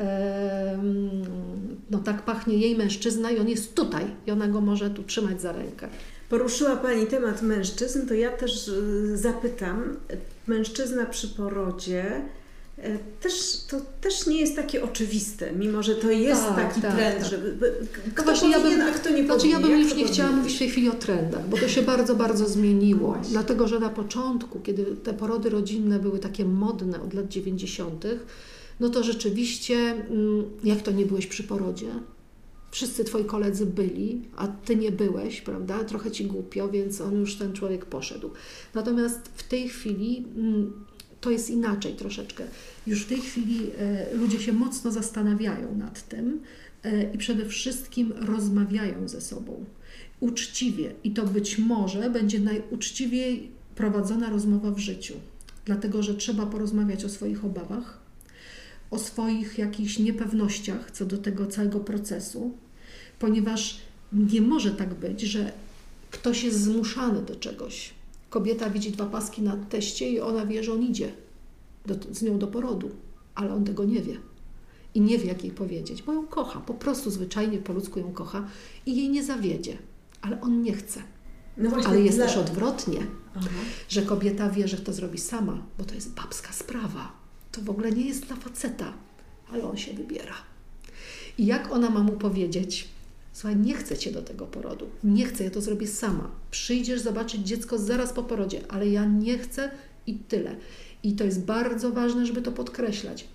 no 1.90 1.98
tak 1.98 2.22
pachnie 2.22 2.56
jej 2.56 2.76
mężczyzna 2.76 3.30
i 3.30 3.38
on 3.38 3.48
jest 3.48 3.74
tutaj 3.74 4.04
i 4.26 4.30
ona 4.30 4.48
go 4.48 4.60
może 4.60 4.90
tu 4.90 5.02
trzymać 5.02 5.42
za 5.42 5.52
rękę. 5.52 5.88
Poruszyła 6.28 6.76
Pani 6.76 7.06
temat 7.06 7.42
mężczyzn, 7.42 8.08
to 8.08 8.14
ja 8.14 8.30
też 8.30 8.68
e, 8.68 9.16
zapytam. 9.16 9.96
Mężczyzna 10.46 11.06
przy 11.06 11.28
porodzie 11.28 12.04
e, 12.78 12.98
też, 12.98 13.32
to 13.70 13.76
też 14.00 14.26
nie 14.26 14.40
jest 14.40 14.56
takie 14.56 14.84
oczywiste, 14.84 15.52
mimo 15.52 15.82
że 15.82 15.94
to 15.94 16.10
jest 16.10 16.42
tak, 16.42 16.56
taki 16.56 16.82
tak, 16.82 16.94
trend, 16.94 17.18
tak. 17.18 17.30
żeby 17.30 17.72
kto 18.14 18.22
właśnie 18.22 18.52
powinien, 18.52 18.78
ja 18.78 18.84
bym, 18.84 18.94
a 18.94 18.98
kto 18.98 19.10
nie 19.10 19.24
znaczy 19.24 19.48
ja 19.48 19.60
bym 19.60 19.80
już 19.80 19.96
nie 19.96 20.04
chciała 20.04 20.32
mówić 20.32 20.54
w 20.54 20.58
tej 20.58 20.70
chwili 20.70 20.88
o 20.88 20.94
trendach, 20.94 21.48
bo 21.48 21.56
to 21.56 21.68
się 21.68 21.82
bardzo, 21.82 22.14
bardzo 22.14 22.48
zmieniło. 22.48 23.16
No 23.22 23.28
dlatego, 23.30 23.68
że 23.68 23.80
na 23.80 23.90
początku, 23.90 24.60
kiedy 24.60 24.84
te 24.84 25.14
porody 25.14 25.50
rodzinne 25.50 25.98
były 25.98 26.18
takie 26.18 26.44
modne 26.44 27.00
od 27.00 27.14
lat 27.14 27.28
90., 27.28 28.04
no 28.80 28.88
to 28.88 29.02
rzeczywiście, 29.02 29.76
mm, 29.76 30.44
jak 30.64 30.82
to 30.82 30.90
nie 30.90 31.06
byłeś 31.06 31.26
przy 31.26 31.42
porodzie, 31.42 31.86
wszyscy 32.76 33.04
twoi 33.04 33.24
koledzy 33.24 33.66
byli, 33.66 34.22
a 34.36 34.48
ty 34.48 34.76
nie 34.76 34.92
byłeś, 34.92 35.40
prawda? 35.40 35.84
Trochę 35.84 36.10
ci 36.10 36.24
głupio, 36.24 36.68
więc 36.68 37.00
on 37.00 37.14
już 37.20 37.36
ten 37.36 37.52
człowiek 37.52 37.84
poszedł. 37.84 38.30
Natomiast 38.74 39.20
w 39.34 39.42
tej 39.42 39.68
chwili 39.68 40.24
mm, 40.36 40.72
to 41.20 41.30
jest 41.30 41.50
inaczej 41.50 41.94
troszeczkę. 41.94 42.44
Już 42.86 43.02
w 43.02 43.08
tej 43.08 43.20
chwili 43.20 43.70
e, 43.78 44.14
ludzie 44.14 44.40
się 44.40 44.52
mocno 44.52 44.92
zastanawiają 44.92 45.76
nad 45.76 46.08
tym 46.08 46.40
e, 46.82 47.12
i 47.14 47.18
przede 47.18 47.46
wszystkim 47.46 48.12
rozmawiają 48.16 49.08
ze 49.08 49.20
sobą 49.20 49.64
uczciwie. 50.20 50.94
I 51.04 51.10
to 51.10 51.26
być 51.26 51.58
może 51.58 52.10
będzie 52.10 52.40
najuczciwiej 52.40 53.50
prowadzona 53.74 54.30
rozmowa 54.30 54.70
w 54.70 54.78
życiu, 54.78 55.14
dlatego 55.64 56.02
że 56.02 56.14
trzeba 56.14 56.46
porozmawiać 56.46 57.04
o 57.04 57.08
swoich 57.08 57.44
obawach, 57.44 57.98
o 58.90 58.98
swoich 58.98 59.58
jakichś 59.58 59.98
niepewnościach 59.98 60.90
co 60.90 61.06
do 61.06 61.18
tego 61.18 61.46
całego 61.46 61.80
procesu, 61.80 62.54
ponieważ 63.18 63.80
nie 64.12 64.40
może 64.40 64.70
tak 64.70 64.94
być, 64.94 65.20
że 65.20 65.52
ktoś 66.10 66.44
jest 66.44 66.62
zmuszany 66.62 67.22
do 67.22 67.36
czegoś. 67.36 67.94
Kobieta 68.30 68.70
widzi 68.70 68.90
dwa 68.90 69.06
paski 69.06 69.42
na 69.42 69.56
teście 69.56 70.10
i 70.10 70.20
ona 70.20 70.46
wie, 70.46 70.64
że 70.64 70.72
on 70.72 70.82
idzie 70.82 71.12
do, 71.86 71.94
z 72.14 72.22
nią 72.22 72.38
do 72.38 72.46
porodu, 72.46 72.90
ale 73.34 73.54
on 73.54 73.64
tego 73.64 73.84
nie 73.84 74.02
wie. 74.02 74.16
I 74.94 75.00
nie 75.00 75.18
wie, 75.18 75.28
jak 75.28 75.44
jej 75.44 75.52
powiedzieć, 75.52 76.02
bo 76.02 76.12
ją 76.12 76.26
kocha, 76.26 76.60
po 76.60 76.74
prostu 76.74 77.10
zwyczajnie 77.10 77.58
po 77.58 77.72
ludzku 77.72 78.00
ją 78.00 78.12
kocha 78.12 78.48
i 78.86 78.96
jej 78.96 79.10
nie 79.10 79.24
zawiedzie, 79.24 79.78
ale 80.20 80.40
on 80.40 80.62
nie 80.62 80.72
chce. 80.72 81.02
No 81.56 81.70
ale 81.86 82.00
jest 82.00 82.18
dla... 82.18 82.26
też 82.26 82.36
odwrotnie, 82.36 83.06
Aha. 83.34 83.48
że 83.88 84.02
kobieta 84.02 84.50
wie, 84.50 84.68
że 84.68 84.76
to 84.76 84.92
zrobi 84.92 85.18
sama, 85.18 85.62
bo 85.78 85.84
to 85.84 85.94
jest 85.94 86.14
babska 86.14 86.52
sprawa. 86.52 87.12
To 87.52 87.60
w 87.60 87.70
ogóle 87.70 87.92
nie 87.92 88.06
jest 88.06 88.26
dla 88.26 88.36
faceta, 88.36 88.92
ale 89.52 89.64
on 89.64 89.76
się 89.76 89.92
wybiera. 89.92 90.34
I 91.38 91.46
jak 91.46 91.72
ona 91.72 91.90
ma 91.90 92.02
mu 92.02 92.12
powiedzieć, 92.12 92.88
Słuchaj, 93.36 93.56
nie 93.56 93.74
chcę 93.74 93.96
cię 93.96 94.12
do 94.12 94.22
tego 94.22 94.46
porodu. 94.46 94.88
Nie 95.04 95.26
chcę, 95.26 95.44
ja 95.44 95.50
to 95.50 95.60
zrobię 95.60 95.86
sama. 95.86 96.30
Przyjdziesz 96.50 97.00
zobaczyć 97.00 97.42
dziecko 97.42 97.78
zaraz 97.78 98.12
po 98.12 98.22
porodzie, 98.22 98.60
ale 98.68 98.88
ja 98.88 99.04
nie 99.04 99.38
chcę 99.38 99.70
i 100.06 100.14
tyle. 100.14 100.56
I 101.02 101.12
to 101.12 101.24
jest 101.24 101.44
bardzo 101.44 101.90
ważne, 101.90 102.26
żeby 102.26 102.42
to 102.42 102.52
podkreślać. 102.52 103.28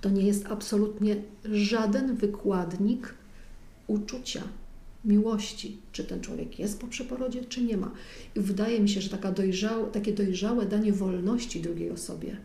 To 0.00 0.10
nie 0.10 0.22
jest 0.22 0.46
absolutnie 0.46 1.16
żaden 1.44 2.16
wykładnik 2.16 3.14
uczucia, 3.86 4.42
miłości, 5.04 5.78
czy 5.92 6.04
ten 6.04 6.20
człowiek 6.20 6.58
jest 6.58 6.80
po 6.80 6.86
przeporodzie, 6.86 7.44
czy 7.44 7.64
nie 7.64 7.76
ma. 7.76 7.90
I 8.36 8.40
wydaje 8.40 8.80
mi 8.80 8.88
się, 8.88 9.00
że 9.00 9.10
taka 9.10 9.32
dojrzałe, 9.32 9.90
takie 9.90 10.12
dojrzałe 10.12 10.66
danie 10.66 10.92
wolności 10.92 11.60
drugiej 11.60 11.90
osobie. 11.90 12.36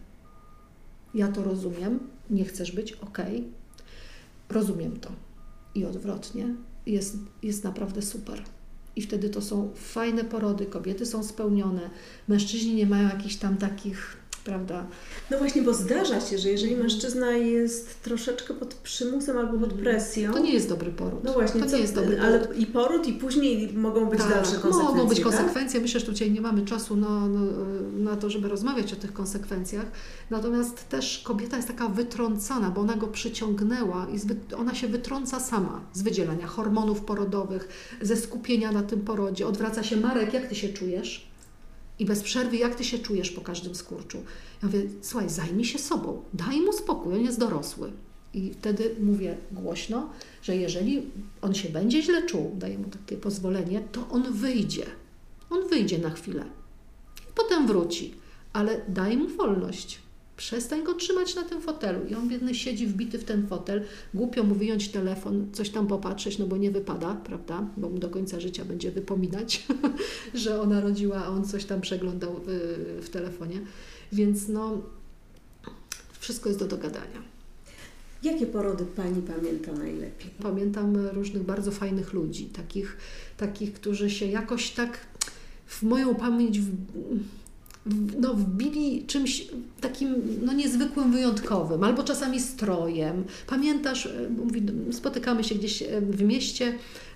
Ja 1.13 1.27
to 1.27 1.43
rozumiem, 1.43 1.99
nie 2.29 2.45
chcesz 2.45 2.71
być, 2.71 2.93
ok, 2.93 3.17
rozumiem 4.49 4.99
to. 4.99 5.30
I 5.75 5.85
odwrotnie, 5.85 6.55
jest, 6.85 7.17
jest 7.43 7.63
naprawdę 7.63 8.01
super. 8.01 8.43
I 8.95 9.01
wtedy 9.01 9.29
to 9.29 9.41
są 9.41 9.71
fajne 9.75 10.23
porody, 10.23 10.65
kobiety 10.65 11.05
są 11.05 11.23
spełnione, 11.23 11.89
mężczyźni 12.27 12.75
nie 12.75 12.85
mają 12.85 13.09
jakichś 13.09 13.35
tam 13.35 13.57
takich 13.57 14.20
prawda? 14.43 14.85
No 15.31 15.37
właśnie, 15.37 15.61
bo 15.61 15.73
zdarza 15.73 16.21
się, 16.21 16.37
że 16.37 16.49
jeżeli 16.49 16.75
mężczyzna 16.75 17.31
jest 17.31 18.01
troszeczkę 18.03 18.53
pod 18.53 18.73
przymusem 18.73 19.37
albo 19.37 19.53
pod 19.53 19.71
mhm. 19.71 19.81
presją... 19.81 20.33
To 20.33 20.39
nie 20.39 20.53
jest 20.53 20.69
dobry 20.69 20.91
poród. 20.91 21.23
No 21.23 21.33
właśnie, 21.33 21.61
to 21.61 21.67
co, 21.67 21.75
nie 21.75 21.81
jest 21.81 21.95
dobry 21.95 22.21
ale 22.21 22.39
poród. 22.39 22.57
i 22.57 22.65
poród 22.65 23.07
i 23.07 23.13
później 23.13 23.73
mogą 23.73 24.05
być 24.05 24.19
tak, 24.19 24.29
dalsze 24.29 24.55
konsekwencje. 24.55 24.95
mogą 24.95 25.07
być 25.07 25.17
tak? 25.17 25.27
konsekwencje. 25.27 25.81
Myślę, 25.81 25.99
że 25.99 26.05
tutaj 26.05 26.31
nie 26.31 26.41
mamy 26.41 26.65
czasu 26.65 26.95
na, 26.95 27.27
na, 27.27 27.41
na, 27.93 28.15
to, 28.15 28.29
żeby 28.29 28.49
rozmawiać 28.49 28.93
o 28.93 28.95
tych 28.95 29.13
konsekwencjach. 29.13 29.85
Natomiast 30.29 30.89
też 30.89 31.21
kobieta 31.25 31.55
jest 31.55 31.67
taka 31.67 31.87
wytrącana, 31.87 32.71
bo 32.71 32.81
ona 32.81 32.95
go 32.95 33.07
przyciągnęła 33.07 34.07
i 34.13 34.55
ona 34.55 34.75
się 34.75 34.87
wytrąca 34.87 35.39
sama 35.39 35.81
z 35.93 36.01
wydzielania 36.01 36.47
hormonów 36.47 37.01
porodowych, 37.01 37.67
ze 38.01 38.17
skupienia 38.17 38.71
na 38.71 38.83
tym 38.83 39.01
porodzie. 39.01 39.47
Odwraca 39.47 39.83
się, 39.83 39.97
Marek, 39.97 40.33
jak 40.33 40.47
Ty 40.47 40.55
się 40.55 40.69
czujesz? 40.69 41.30
I 42.01 42.05
bez 42.05 42.21
przerwy, 42.21 42.57
jak 42.57 42.75
ty 42.75 42.83
się 42.83 42.99
czujesz 42.99 43.31
po 43.31 43.41
każdym 43.41 43.75
skurczu. 43.75 44.17
Ja 44.61 44.67
mówię, 44.67 44.83
słuchaj, 45.01 45.29
zajmij 45.29 45.65
się 45.65 45.79
sobą, 45.79 46.23
daj 46.33 46.61
mu 46.61 46.73
spokój, 46.73 47.13
on 47.13 47.21
jest 47.21 47.39
dorosły. 47.39 47.91
I 48.33 48.53
wtedy 48.53 48.95
mówię 48.99 49.37
głośno, 49.51 50.09
że 50.41 50.55
jeżeli 50.55 51.01
on 51.41 51.53
się 51.53 51.69
będzie 51.69 52.03
źle 52.03 52.25
czuł, 52.25 52.51
daję 52.55 52.77
mu 52.77 52.85
takie 52.85 53.17
pozwolenie, 53.17 53.83
to 53.91 54.09
on 54.09 54.33
wyjdzie. 54.33 54.85
On 55.49 55.67
wyjdzie 55.67 55.97
na 55.97 56.09
chwilę. 56.09 56.45
potem 57.35 57.67
wróci, 57.67 58.13
ale 58.53 58.81
daj 58.87 59.17
mu 59.17 59.27
wolność. 59.27 59.99
Przestań 60.41 60.83
go 60.83 60.93
trzymać 60.93 61.35
na 61.35 61.43
tym 61.43 61.61
fotelu. 61.61 61.99
I 62.09 62.15
on 62.15 62.29
biedny 62.29 62.55
siedzi 62.55 62.87
wbity 62.87 63.19
w 63.19 63.23
ten 63.23 63.47
fotel. 63.47 63.83
Głupio 64.13 64.43
mu 64.43 64.55
wyjąć 64.55 64.89
telefon, 64.89 65.47
coś 65.53 65.69
tam 65.69 65.87
popatrzeć, 65.87 66.37
no 66.37 66.47
bo 66.47 66.57
nie 66.57 66.71
wypada, 66.71 67.15
prawda? 67.15 67.67
Bo 67.77 67.89
mu 67.89 67.99
do 67.99 68.09
końca 68.09 68.39
życia 68.39 68.65
będzie 68.65 68.91
wypominać, 68.91 69.67
że 70.33 70.61
ona 70.61 70.81
rodziła, 70.81 71.25
a 71.25 71.27
on 71.27 71.45
coś 71.45 71.65
tam 71.65 71.81
przeglądał 71.81 72.41
w, 72.45 72.49
w 73.05 73.09
telefonie. 73.09 73.61
Więc 74.11 74.47
no, 74.47 74.81
wszystko 76.19 76.49
jest 76.49 76.59
do 76.59 76.67
dogadania. 76.67 77.21
Jakie 78.23 78.45
porody 78.45 78.85
Pani 78.85 79.21
pamięta 79.21 79.73
najlepiej? 79.73 80.29
Pamiętam 80.43 80.97
różnych 81.07 81.43
bardzo 81.43 81.71
fajnych 81.71 82.13
ludzi, 82.13 82.45
takich, 82.45 82.97
takich 83.37 83.73
którzy 83.73 84.09
się 84.09 84.25
jakoś 84.25 84.71
tak 84.71 84.97
w 85.67 85.83
moją 85.83 86.15
pamięć 86.15 86.59
w, 86.59 86.71
no, 88.19 88.33
wbili 88.33 89.05
czymś 89.05 89.47
takim 89.81 90.15
no, 90.41 90.53
niezwykłym, 90.53 91.11
wyjątkowym, 91.11 91.83
albo 91.83 92.03
czasami 92.03 92.39
strojem. 92.39 93.23
Pamiętasz, 93.47 94.05
e, 94.05 94.29
mówi, 94.29 94.65
spotykamy 94.91 95.43
się 95.43 95.55
gdzieś 95.55 95.81
e, 95.81 96.01
w 96.01 96.23
mieście, 96.23 96.73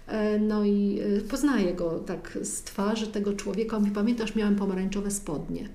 e, 0.07 0.39
no 0.39 0.65
i 0.65 0.99
poznaję 1.29 1.73
go 1.73 1.99
tak 1.99 2.37
z 2.41 2.61
twarzy 2.61 3.07
tego 3.07 3.33
człowieka. 3.33 3.79
Mówi, 3.79 3.91
pamiętasz, 3.91 4.35
miałem 4.35 4.55
pomarańczowe 4.55 5.11
spodnie. 5.11 5.69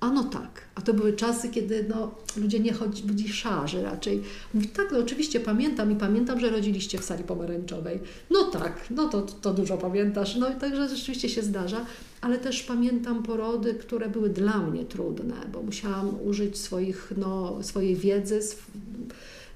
A 0.00 0.10
no 0.10 0.24
tak, 0.24 0.60
a 0.74 0.80
to 0.80 0.94
były 0.94 1.12
czasy, 1.12 1.48
kiedy 1.48 1.86
no, 1.88 2.14
ludzie 2.36 2.60
nie 2.60 2.72
chodzi, 2.72 3.02
byli 3.02 3.28
szarzy 3.28 3.82
raczej. 3.82 4.22
Mówi, 4.54 4.68
tak, 4.68 4.88
no 4.92 4.98
oczywiście 4.98 5.40
pamiętam 5.40 5.92
i 5.92 5.96
pamiętam, 5.96 6.40
że 6.40 6.50
rodziliście 6.50 6.98
w 6.98 7.04
sali 7.04 7.24
pomarańczowej. 7.24 7.98
No 8.30 8.44
tak, 8.44 8.86
no 8.90 9.08
to, 9.08 9.22
to 9.22 9.54
dużo 9.54 9.76
pamiętasz. 9.76 10.36
No 10.36 10.50
i 10.50 10.54
także 10.54 10.88
rzeczywiście 10.88 11.28
się 11.28 11.42
zdarza, 11.42 11.86
ale 12.20 12.38
też 12.38 12.62
pamiętam 12.62 13.22
porody, 13.22 13.74
które 13.74 14.08
były 14.08 14.28
dla 14.28 14.58
mnie 14.58 14.84
trudne, 14.84 15.34
bo 15.52 15.62
musiałam 15.62 16.22
użyć 16.24 16.58
swoich, 16.58 17.12
no, 17.16 17.58
swojej 17.62 17.96
wiedzy, 17.96 18.40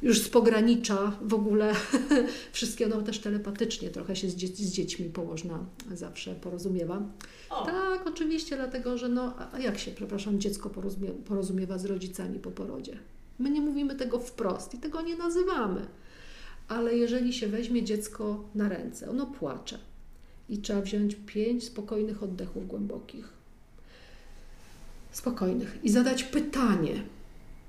już 0.02 0.20
z 0.20 0.28
pogranicza 0.28 1.12
w 1.22 1.34
ogóle 1.34 1.74
wszystkiego, 2.52 2.96
no 2.96 3.02
też 3.02 3.18
telepatycznie 3.18 3.90
trochę 3.90 4.16
się 4.16 4.30
z, 4.30 4.34
dzie 4.34 4.46
z 4.46 4.72
dziećmi 4.72 5.10
położna 5.10 5.58
zawsze 5.92 6.34
porozumiewa. 6.34 7.02
O. 7.50 7.66
Tak, 7.66 8.06
oczywiście, 8.06 8.56
dlatego 8.56 8.98
że 8.98 9.08
no, 9.08 9.34
a 9.52 9.58
jak 9.58 9.78
się, 9.78 9.90
przepraszam, 9.90 10.40
dziecko 10.40 10.70
porozumie 10.70 11.08
porozumiewa 11.10 11.78
z 11.78 11.84
rodzicami 11.84 12.38
po 12.38 12.50
porodzie? 12.50 12.98
My 13.38 13.50
nie 13.50 13.60
mówimy 13.60 13.94
tego 13.94 14.18
wprost 14.18 14.74
i 14.74 14.78
tego 14.78 15.02
nie 15.02 15.16
nazywamy. 15.16 15.86
Ale 16.68 16.96
jeżeli 16.96 17.32
się 17.32 17.46
weźmie 17.46 17.82
dziecko 17.82 18.44
na 18.54 18.68
ręce, 18.68 19.10
ono 19.10 19.26
płacze 19.26 19.78
i 20.48 20.58
trzeba 20.58 20.80
wziąć 20.80 21.16
pięć 21.26 21.64
spokojnych 21.64 22.22
oddechów 22.22 22.68
głębokich. 22.68 23.28
Spokojnych 25.10 25.78
i 25.82 25.90
zadać 25.90 26.24
pytanie, 26.24 27.02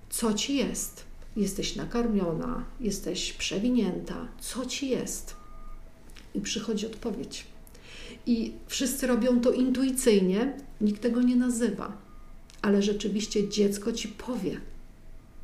co 0.10 0.34
ci 0.34 0.56
jest? 0.56 1.13
Jesteś 1.36 1.76
nakarmiona, 1.76 2.66
jesteś 2.80 3.34
przewinięta, 3.34 4.28
co 4.40 4.66
ci 4.66 4.90
jest? 4.90 5.36
I 6.36 6.42
przychodzi 6.42 6.86
odpowiedź. 6.86 7.46
I 8.26 8.54
wszyscy 8.68 9.08
robią 9.08 9.42
to 9.42 9.52
intuicyjnie, 9.52 10.58
nikt 10.82 11.02
tego 11.02 11.22
nie 11.22 11.36
nazywa, 11.36 11.98
ale 12.62 12.82
rzeczywiście 12.82 13.50
dziecko 13.50 13.92
ci 13.92 14.08
powie. 14.08 14.62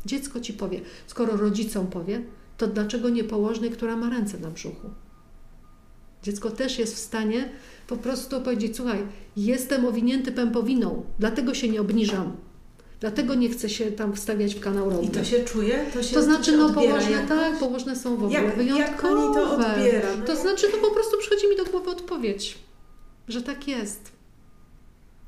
Dziecko 0.06 0.39
ci 0.39 0.54
powie. 0.54 0.82
Skoro 1.08 1.38
rodzicom 1.38 1.88
powie, 1.88 2.21
to 2.58 2.67
dlaczego 2.67 3.10
nie 3.10 3.23
położnej, 3.23 3.71
która 3.71 3.95
ma 3.95 4.10
ręce 4.10 4.39
na 4.39 4.52
brzuchu? 4.52 4.89
Dziecko 6.23 6.52
też 6.52 6.80
jest 6.80 6.95
w 6.95 6.99
stanie 6.99 7.49
po 7.88 7.97
prostu 7.97 8.41
powiedzieć: 8.41 8.75
Słuchaj, 8.75 9.08
jestem 9.38 9.86
owinięty 9.86 10.32
pępowiną, 10.32 11.04
dlatego 11.19 11.54
się 11.54 11.69
nie 11.69 11.82
obniżam. 11.82 12.38
Dlatego 12.99 13.35
nie 13.35 13.49
chcę 13.49 13.69
się 13.69 13.91
tam 13.91 14.15
wstawiać 14.15 14.55
w 14.55 14.59
kanał 14.59 14.89
rodny. 14.89 15.07
I 15.07 15.09
to 15.09 15.23
się 15.23 15.43
czuje? 15.43 15.85
To, 15.93 16.03
się, 16.03 16.13
to 16.13 16.23
znaczy, 16.23 16.57
no 16.57 16.69
położne, 16.69 17.12
jakoś? 17.12 17.29
tak, 17.29 17.59
położne 17.59 17.95
są 17.95 18.17
w 18.17 18.23
ogóle 18.23 18.41
jak, 18.41 18.55
wyjątkowe. 18.55 19.23
Jak 19.23 19.33
to 19.33 19.51
odbiera? 19.53 20.15
No 20.19 20.25
to 20.25 20.35
znaczy, 20.35 20.67
no 20.71 20.88
po 20.88 20.93
prostu 20.93 21.17
przychodzi 21.17 21.47
mi 21.47 21.57
do 21.57 21.65
głowy 21.65 21.89
odpowiedź 21.89 22.57
że 23.29 23.41
tak 23.41 23.67
jest. 23.67 24.12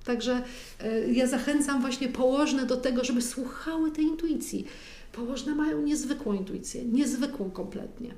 Także 0.03 0.43
e, 0.79 1.11
ja 1.11 1.27
zachęcam 1.27 1.81
właśnie 1.81 2.07
położne 2.07 2.65
do 2.65 2.77
tego, 2.77 3.03
żeby 3.03 3.21
słuchały 3.21 3.91
tej 3.91 4.05
intuicji. 4.05 4.65
Położne 5.11 5.55
mają 5.55 5.81
niezwykłą 5.81 6.33
intuicję, 6.33 6.85
niezwykłą 6.85 7.51
kompletnie. 7.51 8.13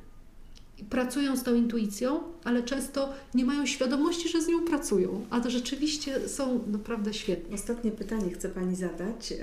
Pracują 0.89 1.37
z 1.37 1.43
tą 1.43 1.55
intuicją, 1.55 2.23
ale 2.43 2.63
często 2.63 3.13
nie 3.33 3.45
mają 3.45 3.65
świadomości, 3.65 4.29
że 4.29 4.41
z 4.41 4.47
nią 4.47 4.65
pracują, 4.65 5.25
a 5.29 5.41
to 5.41 5.49
rzeczywiście 5.49 6.29
są 6.29 6.63
naprawdę 6.67 7.13
świetne. 7.13 7.55
Ostatnie 7.55 7.91
pytanie 7.91 8.33
chcę 8.33 8.49
Pani 8.49 8.75
zadać. 8.75 9.33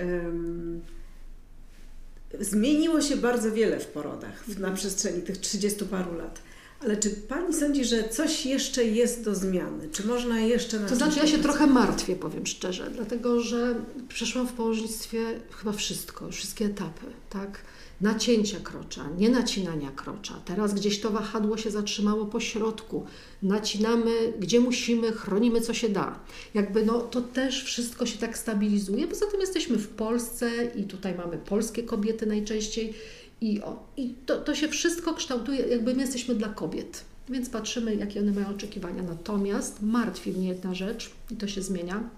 Zmieniło 2.40 3.00
się 3.00 3.16
bardzo 3.16 3.52
wiele 3.52 3.80
w 3.80 3.86
porodach 3.86 4.48
na 4.48 4.54
mhm. 4.54 4.74
przestrzeni 4.74 5.22
tych 5.22 5.38
30 5.38 5.84
paru 5.84 6.14
lat. 6.14 6.40
Ale 6.80 6.96
czy 6.96 7.10
Pani 7.10 7.54
sądzi, 7.54 7.84
że 7.84 8.08
coś 8.08 8.46
jeszcze 8.46 8.84
jest 8.84 9.24
do 9.24 9.34
zmiany? 9.34 9.88
Czy 9.92 10.06
można 10.06 10.40
jeszcze 10.40 10.80
na 10.80 10.88
To 10.88 10.96
znaczy, 10.96 11.18
ja 11.18 11.26
się 11.26 11.38
trochę 11.38 11.66
martwię, 11.66 12.16
powiem 12.16 12.46
szczerze, 12.46 12.90
dlatego 12.90 13.40
że 13.40 13.74
przeszłam 14.08 14.48
w 14.48 14.52
położnictwie 14.52 15.40
chyba 15.50 15.72
wszystko, 15.72 16.30
wszystkie 16.30 16.64
etapy, 16.64 17.06
tak? 17.30 17.60
Nacięcia 18.00 18.60
krocza, 18.60 19.08
nie 19.18 19.28
nacinania 19.28 19.90
krocza. 19.90 20.34
Teraz 20.44 20.74
gdzieś 20.74 21.00
to 21.00 21.10
wahadło 21.10 21.56
się 21.56 21.70
zatrzymało 21.70 22.26
po 22.26 22.40
środku. 22.40 23.06
Nacinamy, 23.42 24.32
gdzie 24.38 24.60
musimy, 24.60 25.12
chronimy, 25.12 25.60
co 25.60 25.74
się 25.74 25.88
da. 25.88 26.18
Jakby 26.54 26.86
no, 26.86 27.00
to 27.00 27.20
też 27.20 27.64
wszystko 27.64 28.06
się 28.06 28.18
tak 28.18 28.38
stabilizuje. 28.38 29.08
Poza 29.08 29.26
tym 29.26 29.40
jesteśmy 29.40 29.78
w 29.78 29.88
Polsce 29.88 30.50
i 30.76 30.84
tutaj 30.84 31.14
mamy 31.14 31.38
polskie 31.38 31.82
kobiety 31.82 32.26
najczęściej 32.26 32.94
i, 33.40 33.62
o, 33.62 33.86
i 33.96 34.14
to, 34.26 34.40
to 34.40 34.54
się 34.54 34.68
wszystko 34.68 35.14
kształtuje, 35.14 35.58
jakby 35.58 35.94
my 35.94 36.00
jesteśmy 36.00 36.34
dla 36.34 36.48
kobiet. 36.48 37.04
Więc 37.28 37.48
patrzymy, 37.50 37.94
jakie 37.94 38.20
one 38.20 38.32
mają 38.32 38.48
oczekiwania. 38.48 39.02
Natomiast 39.02 39.82
martwi 39.82 40.32
mnie 40.32 40.48
jedna 40.48 40.74
rzecz, 40.74 41.10
i 41.30 41.36
to 41.36 41.48
się 41.48 41.62
zmienia. 41.62 42.10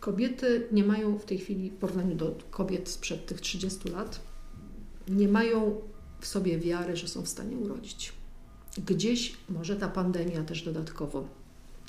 Kobiety 0.00 0.66
nie 0.72 0.84
mają 0.84 1.18
w 1.18 1.24
tej 1.24 1.38
chwili, 1.38 1.70
w 1.70 1.74
porównaniu 1.74 2.14
do 2.14 2.34
kobiet 2.50 2.88
sprzed 2.88 3.26
tych 3.26 3.40
30 3.40 3.88
lat, 3.88 4.20
nie 5.08 5.28
mają 5.28 5.80
w 6.20 6.26
sobie 6.26 6.58
wiary, 6.58 6.96
że 6.96 7.08
są 7.08 7.22
w 7.22 7.28
stanie 7.28 7.56
urodzić. 7.56 8.12
Gdzieś, 8.86 9.36
może 9.48 9.76
ta 9.76 9.88
pandemia 9.88 10.44
też 10.44 10.62
dodatkowo, 10.62 11.24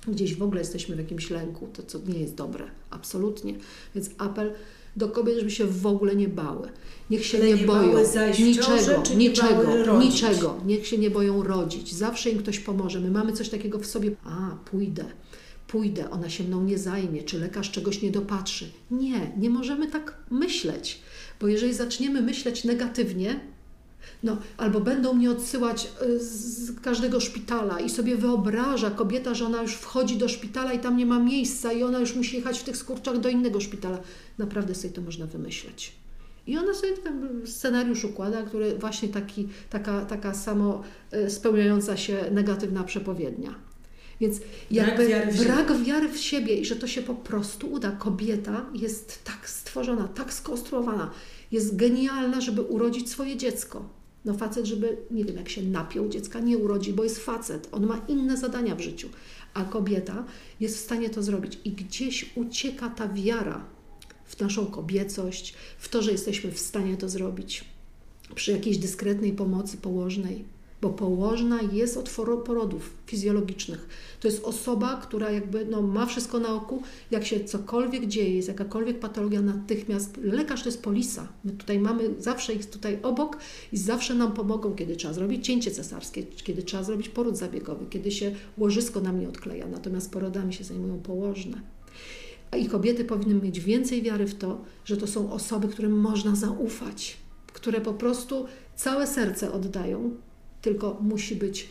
gdzieś 0.08 0.36
w 0.36 0.44
ogóle 0.44 0.62
jesteśmy 0.62 0.96
w 0.96 1.00
jakimś 1.00 1.30
lęku, 1.30 1.68
to 1.74 1.84
co 1.84 2.00
nie 2.08 2.20
jest 2.20 2.36
dobre, 2.36 2.66
absolutnie. 2.90 3.54
Więc 3.96 4.10
apel 4.18 4.54
do 4.96 5.10
kobiet, 5.10 5.38
żeby 5.38 5.52
się 5.52 5.66
w 5.66 5.88
ogóle 5.88 6.16
nie 6.16 6.28
bały. 6.28 6.70
Niech 7.10 7.26
się 7.26 7.40
nie, 7.40 7.54
nie 7.54 7.66
boją 7.68 8.00
niczego, 8.40 9.04
niczego, 9.16 10.00
niczego. 10.00 10.58
Niech 10.66 10.88
się 10.88 10.98
nie 10.98 11.10
boją 11.10 11.44
rodzić. 11.44 11.94
Zawsze 11.94 12.30
im 12.30 12.40
ktoś 12.40 12.60
pomoże. 12.60 13.00
My 13.00 13.12
mamy 13.12 13.34
coś 13.34 13.50
takiego 13.50 13.80
w 13.80 13.86
sobie. 13.86 14.12
A, 14.24 14.56
pójdę, 14.72 15.06
pójdę, 15.74 16.10
ona 16.10 16.30
się 16.30 16.44
mną 16.44 16.64
nie 16.64 16.78
zajmie, 16.78 17.24
czy 17.24 17.40
lekarz 17.40 17.72
czegoś 17.72 18.02
nie 18.02 18.12
dopatrzy. 18.12 18.70
Nie, 18.92 19.32
nie 19.38 19.50
możemy 19.50 19.88
tak 19.88 20.18
myśleć, 20.32 21.02
bo 21.42 21.48
jeżeli 21.48 21.74
zaczniemy 21.74 22.22
myśleć 22.22 22.64
negatywnie, 22.64 23.40
no, 24.24 24.38
albo 24.58 24.80
będą 24.80 25.14
mnie 25.14 25.32
odsyłać 25.32 25.88
y, 26.02 26.20
z 26.20 26.80
każdego 26.82 27.20
szpitala 27.20 27.80
i 27.80 27.90
sobie 27.90 28.16
wyobraża 28.16 28.92
kobieta, 28.92 29.34
że 29.34 29.46
ona 29.46 29.62
już 29.62 29.74
wchodzi 29.74 30.18
do 30.18 30.30
szpitala 30.30 30.74
i 30.74 30.80
tam 30.80 30.98
nie 30.98 31.06
ma 31.06 31.20
miejsca 31.20 31.74
i 31.74 31.84
ona 31.84 32.00
już 32.00 32.16
musi 32.16 32.36
jechać 32.36 32.60
w 32.60 32.64
tych 32.64 32.78
skurczach 32.78 33.20
do 33.20 33.30
innego 33.30 33.62
szpitala. 33.62 34.00
Naprawdę 34.38 34.76
sobie 34.76 34.94
to 34.94 35.02
można 35.02 35.26
wymyśleć. 35.26 35.94
I 36.48 36.58
ona 36.58 36.74
sobie 36.74 36.98
ten 36.98 37.42
scenariusz 37.46 38.06
układa, 38.06 38.44
który 38.44 38.78
właśnie 38.78 39.10
taki, 39.10 39.50
taka, 39.70 40.06
taka 40.06 40.34
samo 40.34 40.82
y, 41.14 41.30
spełniająca 41.30 41.98
się 41.98 42.26
negatywna 42.32 42.84
przepowiednia. 42.84 43.73
Więc 44.20 44.40
jakby 44.72 45.08
brak 45.08 45.10
wiary, 45.10 45.46
brak 45.46 45.84
wiary 45.84 46.10
w 46.10 46.18
siebie 46.18 46.56
i 46.56 46.66
że 46.66 46.76
to 46.76 46.88
się 46.88 47.02
po 47.02 47.16
prostu 47.16 47.72
uda. 47.72 47.92
Kobieta 47.92 48.66
jest 48.74 49.24
tak 49.24 49.50
stworzona, 49.50 50.08
tak 50.08 50.34
skonstruowana, 50.34 51.12
jest 51.52 51.76
genialna, 51.76 52.42
żeby 52.42 52.62
urodzić 52.62 53.10
swoje 53.10 53.38
dziecko. 53.38 53.90
No 54.26 54.34
facet, 54.34 54.66
żeby, 54.66 54.98
nie 55.12 55.26
wiem, 55.26 55.38
jak 55.38 55.50
się 55.50 55.64
napiął, 55.64 56.10
dziecka 56.10 56.40
nie 56.40 56.58
urodzi, 56.58 56.94
bo 56.94 57.04
jest 57.04 57.20
facet. 57.20 57.70
On 57.72 57.86
ma 57.86 58.02
inne 58.08 58.38
zadania 58.38 58.76
w 58.76 58.82
życiu. 58.82 59.10
A 59.54 59.64
kobieta 59.64 60.26
jest 60.60 60.78
w 60.78 60.80
stanie 60.80 61.10
to 61.10 61.24
zrobić. 61.24 61.60
I 61.66 61.72
gdzieś 61.72 62.32
ucieka 62.36 62.90
ta 62.90 63.08
wiara 63.08 63.66
w 64.26 64.40
naszą 64.40 64.66
kobiecość, 64.66 65.54
w 65.78 65.90
to, 65.90 66.02
że 66.02 66.12
jesteśmy 66.12 66.52
w 66.52 66.60
stanie 66.60 66.98
to 66.98 67.10
zrobić. 67.10 67.66
Przy 68.36 68.52
jakiejś 68.52 68.78
dyskretnej 68.78 69.34
pomocy 69.34 69.78
położnej, 69.78 70.46
bo 70.84 70.90
położna 70.90 71.60
jest 71.62 71.98
od 71.98 72.10
porodów 72.46 72.94
fizjologicznych. 73.08 73.88
To 74.20 74.28
jest 74.28 74.44
osoba, 74.44 75.02
która 75.02 75.32
jakby 75.32 75.66
no, 75.66 75.82
ma 75.82 76.06
wszystko 76.06 76.40
na 76.40 76.56
oku, 76.56 76.82
jak 77.12 77.26
się 77.26 77.44
cokolwiek 77.44 78.06
dzieje, 78.06 78.36
jest 78.36 78.48
jakakolwiek 78.48 79.00
patologia, 79.00 79.42
natychmiast 79.42 80.18
lekarz 80.18 80.64
to 80.64 80.70
jest 80.70 80.84
polisa. 80.84 81.28
My 81.44 81.52
tutaj 81.52 81.80
mamy 81.80 82.10
zawsze 82.20 82.54
ich 82.54 82.66
tutaj 82.66 83.00
obok 83.04 83.38
i 83.72 83.78
zawsze 83.78 84.14
nam 84.14 84.34
pomogą, 84.34 84.76
kiedy 84.76 84.96
trzeba 84.96 85.14
zrobić 85.14 85.46
cięcie 85.46 85.72
cesarskie, 85.72 86.24
kiedy 86.24 86.64
trzeba 86.64 86.84
zrobić 86.84 87.10
poród 87.10 87.38
zabiegowy, 87.38 87.86
kiedy 87.90 88.12
się 88.12 88.36
łożysko 88.58 89.02
nam 89.02 89.20
nie 89.20 89.30
odkleja, 89.30 89.68
natomiast 89.68 90.12
porodami 90.12 90.54
się 90.54 90.64
zajmują 90.64 91.00
położne. 91.00 91.62
I 92.58 92.66
kobiety 92.70 93.06
powinny 93.06 93.36
mieć 93.36 93.60
więcej 93.60 94.02
wiary 94.02 94.28
w 94.28 94.36
to, 94.36 94.62
że 94.86 94.98
to 94.98 95.08
są 95.08 95.32
osoby, 95.32 95.68
którym 95.68 96.00
można 96.00 96.36
zaufać, 96.36 97.18
które 97.54 97.82
po 97.82 97.94
prostu 97.94 98.46
całe 98.76 99.08
serce 99.08 99.52
oddają, 99.52 100.18
tylko 100.64 100.98
musi 101.02 101.36
być 101.36 101.70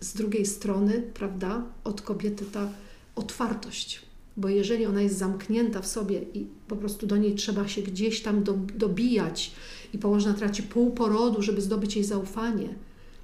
z 0.00 0.14
drugiej 0.14 0.46
strony, 0.46 1.02
prawda, 1.14 1.62
od 1.84 2.02
kobiety 2.02 2.44
ta 2.44 2.68
otwartość. 3.14 4.00
Bo 4.36 4.48
jeżeli 4.48 4.86
ona 4.86 5.02
jest 5.02 5.18
zamknięta 5.18 5.82
w 5.82 5.86
sobie 5.86 6.22
i 6.34 6.46
po 6.68 6.76
prostu 6.76 7.06
do 7.06 7.16
niej 7.16 7.34
trzeba 7.34 7.68
się 7.68 7.82
gdzieś 7.82 8.22
tam 8.22 8.44
do, 8.44 8.52
dobijać 8.52 9.52
i 9.92 9.98
położna 9.98 10.34
traci 10.34 10.62
pół 10.62 10.90
porodu, 10.90 11.42
żeby 11.42 11.60
zdobyć 11.62 11.96
jej 11.96 12.04
zaufanie, 12.04 12.68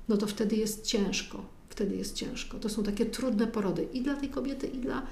no 0.09 0.17
to 0.17 0.27
wtedy 0.27 0.57
jest 0.57 0.87
ciężko. 0.87 1.47
Wtedy 1.69 1.97
jest 1.97 2.15
ciężko. 2.15 2.59
To 2.59 2.69
są 2.69 2.83
takie 2.83 3.07
trudne 3.07 3.47
porody 3.47 3.89
i 3.93 4.01
dla 4.01 4.17
tej 4.17 4.29
kobiety, 4.29 4.67
i 4.67 4.79
dla, 4.79 5.07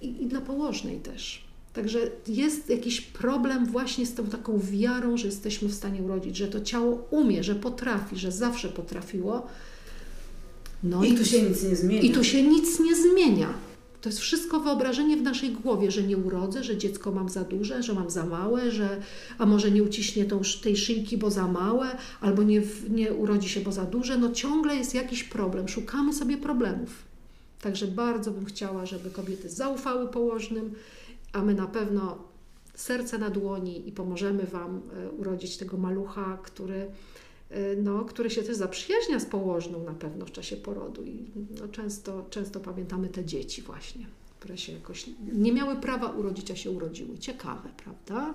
i, 0.00 0.22
i 0.22 0.26
dla 0.26 0.40
położnej 0.40 1.00
też. 1.00 1.49
Także 1.72 1.98
jest 2.28 2.70
jakiś 2.70 3.00
problem 3.00 3.66
właśnie 3.66 4.06
z 4.06 4.14
tą 4.14 4.26
taką 4.26 4.58
wiarą, 4.58 5.16
że 5.16 5.26
jesteśmy 5.26 5.68
w 5.68 5.74
stanie 5.74 6.02
urodzić, 6.02 6.36
że 6.36 6.48
to 6.48 6.60
ciało 6.60 7.06
umie, 7.10 7.44
że 7.44 7.54
potrafi, 7.54 8.16
że 8.16 8.32
zawsze 8.32 8.68
potrafiło. 8.68 9.46
No 10.82 11.04
i, 11.04 11.12
i 11.12 11.16
tu 11.16 11.24
się 11.24 11.42
nic 11.42 11.62
nie 11.62 11.76
zmienia. 11.76 12.02
I 12.02 12.10
tu 12.10 12.24
się 12.24 12.42
nic 12.42 12.80
nie 12.80 12.96
zmienia. 12.96 13.54
To 14.00 14.08
jest 14.08 14.20
wszystko 14.20 14.60
wyobrażenie 14.60 15.16
w 15.16 15.22
naszej 15.22 15.50
głowie, 15.50 15.90
że 15.90 16.02
nie 16.02 16.16
urodzę, 16.16 16.64
że 16.64 16.76
dziecko 16.76 17.12
mam 17.12 17.28
za 17.28 17.44
duże, 17.44 17.82
że 17.82 17.94
mam 17.94 18.10
za 18.10 18.26
małe, 18.26 18.70
że 18.70 19.02
a 19.38 19.46
może 19.46 19.70
nie 19.70 19.82
uciśnie 19.82 20.24
tą, 20.24 20.40
tej 20.62 20.76
szyjki, 20.76 21.18
bo 21.18 21.30
za 21.30 21.46
małe, 21.46 21.88
albo 22.20 22.42
nie, 22.42 22.62
nie 22.90 23.12
urodzi 23.12 23.48
się, 23.48 23.60
bo 23.60 23.72
za 23.72 23.84
duże. 23.84 24.18
No 24.18 24.32
ciągle 24.32 24.76
jest 24.76 24.94
jakiś 24.94 25.24
problem. 25.24 25.68
Szukamy 25.68 26.12
sobie 26.12 26.38
problemów. 26.38 26.90
Także 27.60 27.86
bardzo 27.86 28.30
bym 28.30 28.44
chciała, 28.44 28.86
żeby 28.86 29.10
kobiety 29.10 29.48
zaufały 29.48 30.08
położnym, 30.08 30.74
a 31.32 31.42
my 31.42 31.54
na 31.54 31.66
pewno 31.66 32.18
serce 32.74 33.18
na 33.18 33.30
dłoni 33.30 33.88
i 33.88 33.92
pomożemy 33.92 34.46
Wam 34.46 34.80
e, 34.92 35.10
urodzić 35.10 35.56
tego 35.56 35.76
malucha, 35.76 36.38
który 36.42 36.90
Y, 37.56 37.76
no, 37.82 38.04
który 38.04 38.30
się 38.30 38.42
też 38.42 38.56
zaprzyjaźnia 38.56 39.20
z 39.20 39.24
położną 39.24 39.84
na 39.84 39.92
pewno 39.92 40.26
w 40.26 40.32
czasie 40.32 40.56
porodu. 40.56 41.02
I 41.02 41.30
no, 41.60 41.68
często, 41.68 42.26
często 42.30 42.60
pamiętamy 42.60 43.08
te 43.08 43.24
dzieci 43.24 43.62
właśnie, 43.62 44.06
które 44.38 44.58
się 44.58 44.72
jakoś 44.72 45.06
nie 45.32 45.52
miały 45.52 45.76
prawa 45.76 46.10
urodzić, 46.10 46.50
a 46.50 46.56
się 46.56 46.70
urodziły. 46.70 47.18
Ciekawe, 47.18 47.68
prawda? 47.84 48.34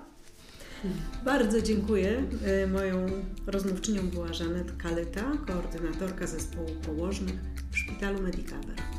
Bardzo 1.24 1.62
dziękuję. 1.62 2.24
Y, 2.64 2.66
moją 2.66 3.06
rozmówczynią 3.46 4.10
była 4.10 4.32
Żanet 4.32 4.76
Kaleta, 4.76 5.32
koordynatorka 5.46 6.26
zespołu 6.26 6.68
położnych 6.86 7.36
w 7.70 7.78
Szpitalu 7.78 8.22
Medicaver. 8.22 8.95